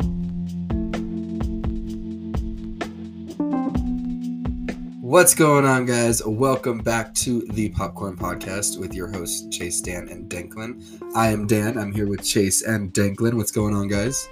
[5.01, 6.25] What's going on, guys?
[6.25, 10.81] Welcome back to the Popcorn Podcast with your hosts, Chase, Dan, and Danklin.
[11.13, 11.77] I am Dan.
[11.77, 13.33] I'm here with Chase and Danklin.
[13.33, 14.29] What's going on, guys?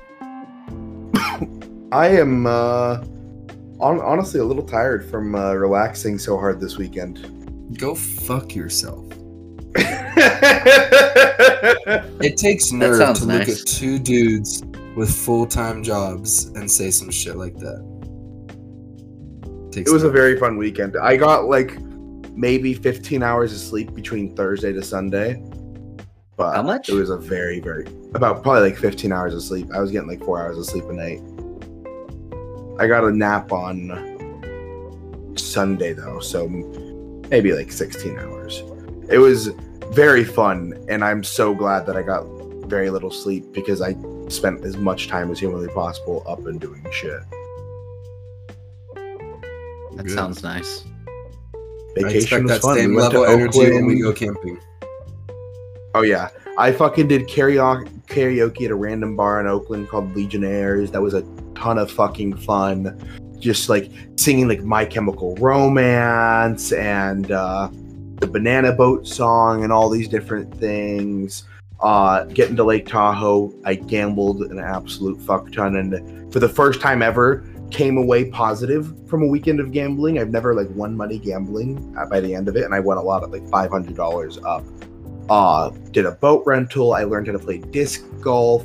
[1.91, 3.03] I am uh
[3.79, 7.77] on, honestly a little tired from uh, relaxing so hard this weekend.
[7.77, 9.05] Go fuck yourself.
[12.19, 14.63] It takes nerve sounds to look at two dudes
[14.95, 17.85] with full time jobs and say some shit like that.
[19.71, 20.97] Takes it was a very fun weekend.
[20.97, 21.79] I got like
[22.31, 25.41] maybe 15 hours of sleep between Thursday to Sunday.
[26.35, 26.89] But How much?
[26.89, 29.67] It was a very, very about probably like 15 hours of sleep.
[29.73, 31.21] I was getting like four hours of sleep a night.
[32.79, 36.47] I got a nap on Sunday though, so
[37.29, 38.61] maybe like 16 hours.
[39.09, 39.47] It was
[39.91, 42.23] very fun, and I'm so glad that I got
[42.67, 43.95] very little sleep because I
[44.27, 47.21] spent as much time as humanly possible up and doing shit.
[49.95, 50.11] That Good.
[50.11, 50.83] sounds nice.
[51.95, 52.77] Vacation expect was that fun.
[52.77, 54.59] same We went to level of energy when we go camping.
[55.95, 60.91] Oh yeah, I fucking did karaoke karaoke at a random bar in Oakland called Legionnaires.
[60.91, 61.21] That was a
[61.57, 62.97] ton of fucking fun.
[63.39, 67.69] Just like singing like My Chemical Romance and uh,
[68.19, 71.43] the Banana Boat song and all these different things.
[71.79, 76.81] Uh, getting to Lake Tahoe, I gambled an absolute fuck ton, and for the first
[76.81, 80.17] time ever, came away positive from a weekend of gambling.
[80.17, 82.97] I've never like won money gambling uh, by the end of it, and I won
[82.97, 84.63] a lot of like five hundred dollars up.
[85.29, 86.93] Uh, did a boat rental.
[86.93, 88.63] I learned how to play disc golf.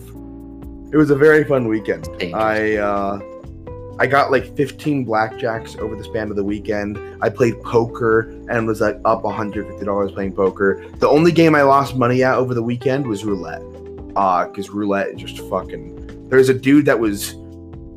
[0.93, 2.07] It was a very fun weekend.
[2.35, 3.19] I uh,
[3.99, 6.99] I got like 15 blackjacks over the span of the weekend.
[7.23, 10.85] I played poker and was like up $150 playing poker.
[10.99, 13.63] The only game I lost money at over the weekend was roulette.
[14.17, 16.29] Uh, because roulette is just fucking.
[16.29, 17.37] There's a dude that was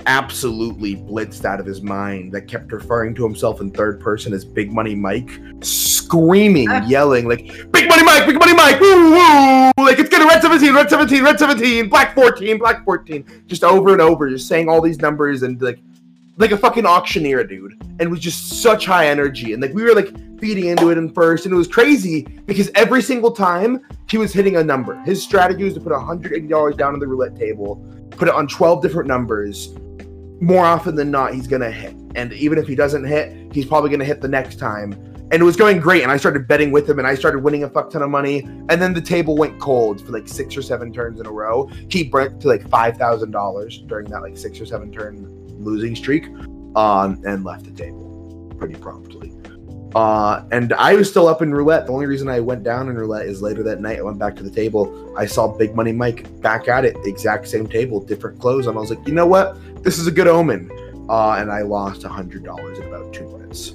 [0.08, 4.46] absolutely blitzed out of his mind that kept referring to himself in third person as
[4.46, 5.30] Big Money Mike,
[5.62, 6.86] screaming, ah.
[6.88, 10.74] yelling like Big Money Mike, Big Money Mike, woo woo, like it's getting red 17,
[10.74, 14.82] red 17, red 17, black 14, black 14, just over and over, just saying all
[14.82, 15.80] these numbers and like
[16.38, 17.82] like a fucking auctioneer, dude.
[17.82, 19.54] And it was just such high energy.
[19.54, 22.70] And like we were like feeding into it in first, and it was crazy because
[22.76, 25.00] every single time he was hitting a number.
[25.04, 28.82] His strategy was to put $180 down on the roulette table, put it on 12
[28.82, 29.76] different numbers.
[30.46, 31.96] More often than not, he's gonna hit.
[32.14, 34.94] And even if he doesn't hit, he's probably gonna hit the next time.
[35.32, 36.04] And it was going great.
[36.04, 38.42] And I started betting with him and I started winning a fuck ton of money.
[38.70, 41.68] And then the table went cold for like six or seven turns in a row.
[41.90, 45.26] He burnt to like five thousand dollars during that like six or seven turn
[45.58, 46.28] losing streak.
[46.76, 49.25] Um, and left the table pretty promptly.
[49.96, 51.88] Uh, and I was still up in roulette.
[51.88, 54.36] The only reason I went down in roulette is later that night I went back
[54.36, 55.14] to the table.
[55.18, 58.82] I saw Big Money Mike back at it, exact same table, different clothes, and I
[58.82, 59.58] was like, you know what?
[59.84, 60.70] This is a good omen.
[61.10, 63.72] Uh, and I lost a hundred dollars in about two minutes.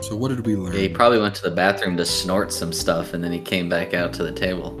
[0.00, 0.72] So what did we learn?
[0.74, 3.68] Yeah, he probably went to the bathroom to snort some stuff, and then he came
[3.68, 4.78] back out to the table.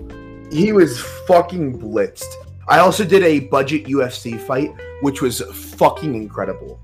[0.50, 2.32] He was fucking blitzed.
[2.68, 6.80] I also did a budget UFC fight, which was fucking incredible.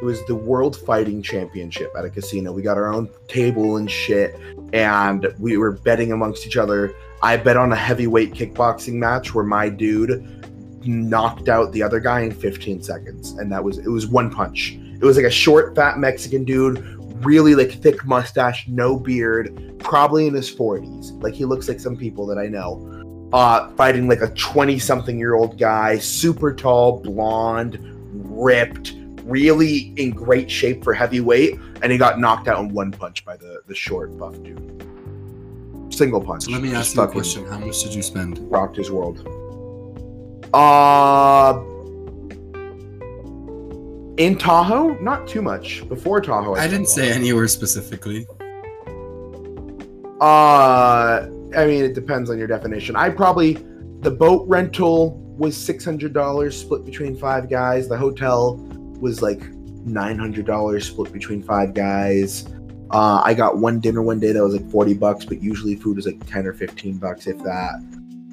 [0.00, 2.52] It was the World Fighting Championship at a casino.
[2.52, 4.38] We got our own table and shit,
[4.74, 6.94] and we were betting amongst each other.
[7.22, 12.20] I bet on a heavyweight kickboxing match where my dude knocked out the other guy
[12.20, 14.78] in 15 seconds, and that was it was one punch.
[15.00, 16.78] It was like a short, fat Mexican dude,
[17.24, 21.22] really like thick mustache, no beard, probably in his 40s.
[21.22, 22.92] Like he looks like some people that I know.
[23.32, 27.78] Uh, fighting like a 20 something year old guy, super tall, blonde,
[28.12, 28.95] ripped,
[29.26, 33.36] really in great shape for heavyweight, and he got knocked out in one punch by
[33.36, 34.82] the the short buff dude.
[35.92, 36.44] Single punch.
[36.44, 37.46] So let me ask you a question.
[37.46, 38.38] How much did you spend?
[38.50, 39.26] Rocked his world.
[40.54, 41.62] Uh
[44.16, 45.86] in Tahoe, not too much.
[45.88, 48.26] Before Tahoe, I didn't say anywhere specifically.
[50.20, 52.96] Uh, I mean, it depends on your definition.
[52.96, 53.58] I probably
[54.00, 57.88] the boat rental was six hundred dollars split between five guys.
[57.88, 58.56] The hotel
[58.96, 59.40] was like
[59.84, 62.48] nine hundred dollars split between five guys.
[62.90, 65.98] Uh, I got one dinner one day that was like forty bucks, but usually food
[65.98, 67.82] is like ten or fifteen bucks, if that.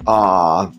[0.06, 0.70] Uh,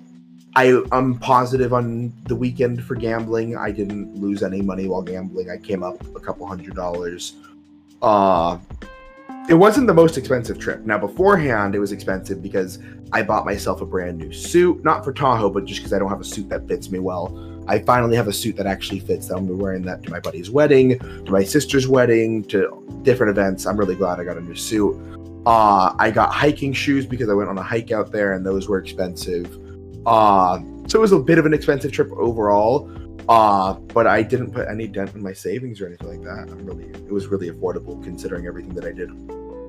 [0.56, 3.58] I I'm positive on the weekend for gambling.
[3.58, 5.50] I didn't lose any money while gambling.
[5.50, 7.34] I came up a couple hundred dollars.
[8.02, 8.58] Uh,
[9.50, 10.86] it wasn't the most expensive trip.
[10.86, 12.80] Now beforehand, it was expensive because
[13.12, 16.10] I bought myself a brand new suit, not for Tahoe, but just because I don't
[16.10, 17.28] have a suit that fits me well.
[17.68, 19.30] I finally have a suit that actually fits.
[19.30, 23.66] I'm be wearing that to my buddy's wedding, to my sister's wedding, to different events.
[23.66, 24.96] I'm really glad I got a new suit.
[25.46, 28.68] Uh, I got hiking shoes because I went on a hike out there, and those
[28.68, 29.60] were expensive.
[30.06, 32.92] Uh, so it was a bit of an expensive trip overall.
[33.28, 36.52] Uh, but I didn't put any dent in my savings or anything like that.
[36.52, 39.10] I'm really, it was really affordable considering everything that I did.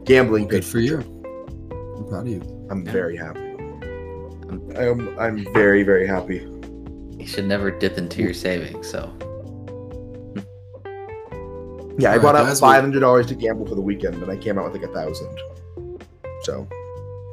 [0.05, 0.99] Gambling paid Good for you.
[1.97, 2.67] I'm proud of you.
[2.71, 3.41] I'm very happy.
[4.77, 6.47] I'm, I'm very, very happy.
[7.19, 8.89] You should never dip into your savings.
[8.89, 9.13] So
[11.99, 14.37] Yeah, I Alright, brought out five hundred dollars to gamble for the weekend, and I
[14.37, 15.39] came out with like a thousand.
[16.43, 16.69] So,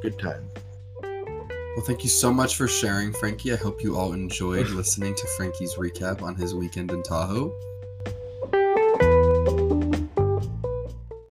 [0.02, 0.48] good time.
[1.02, 3.52] Well, thank you so much for sharing, Frankie.
[3.52, 7.52] I hope you all enjoyed listening to Frankie's recap on his weekend in Tahoe.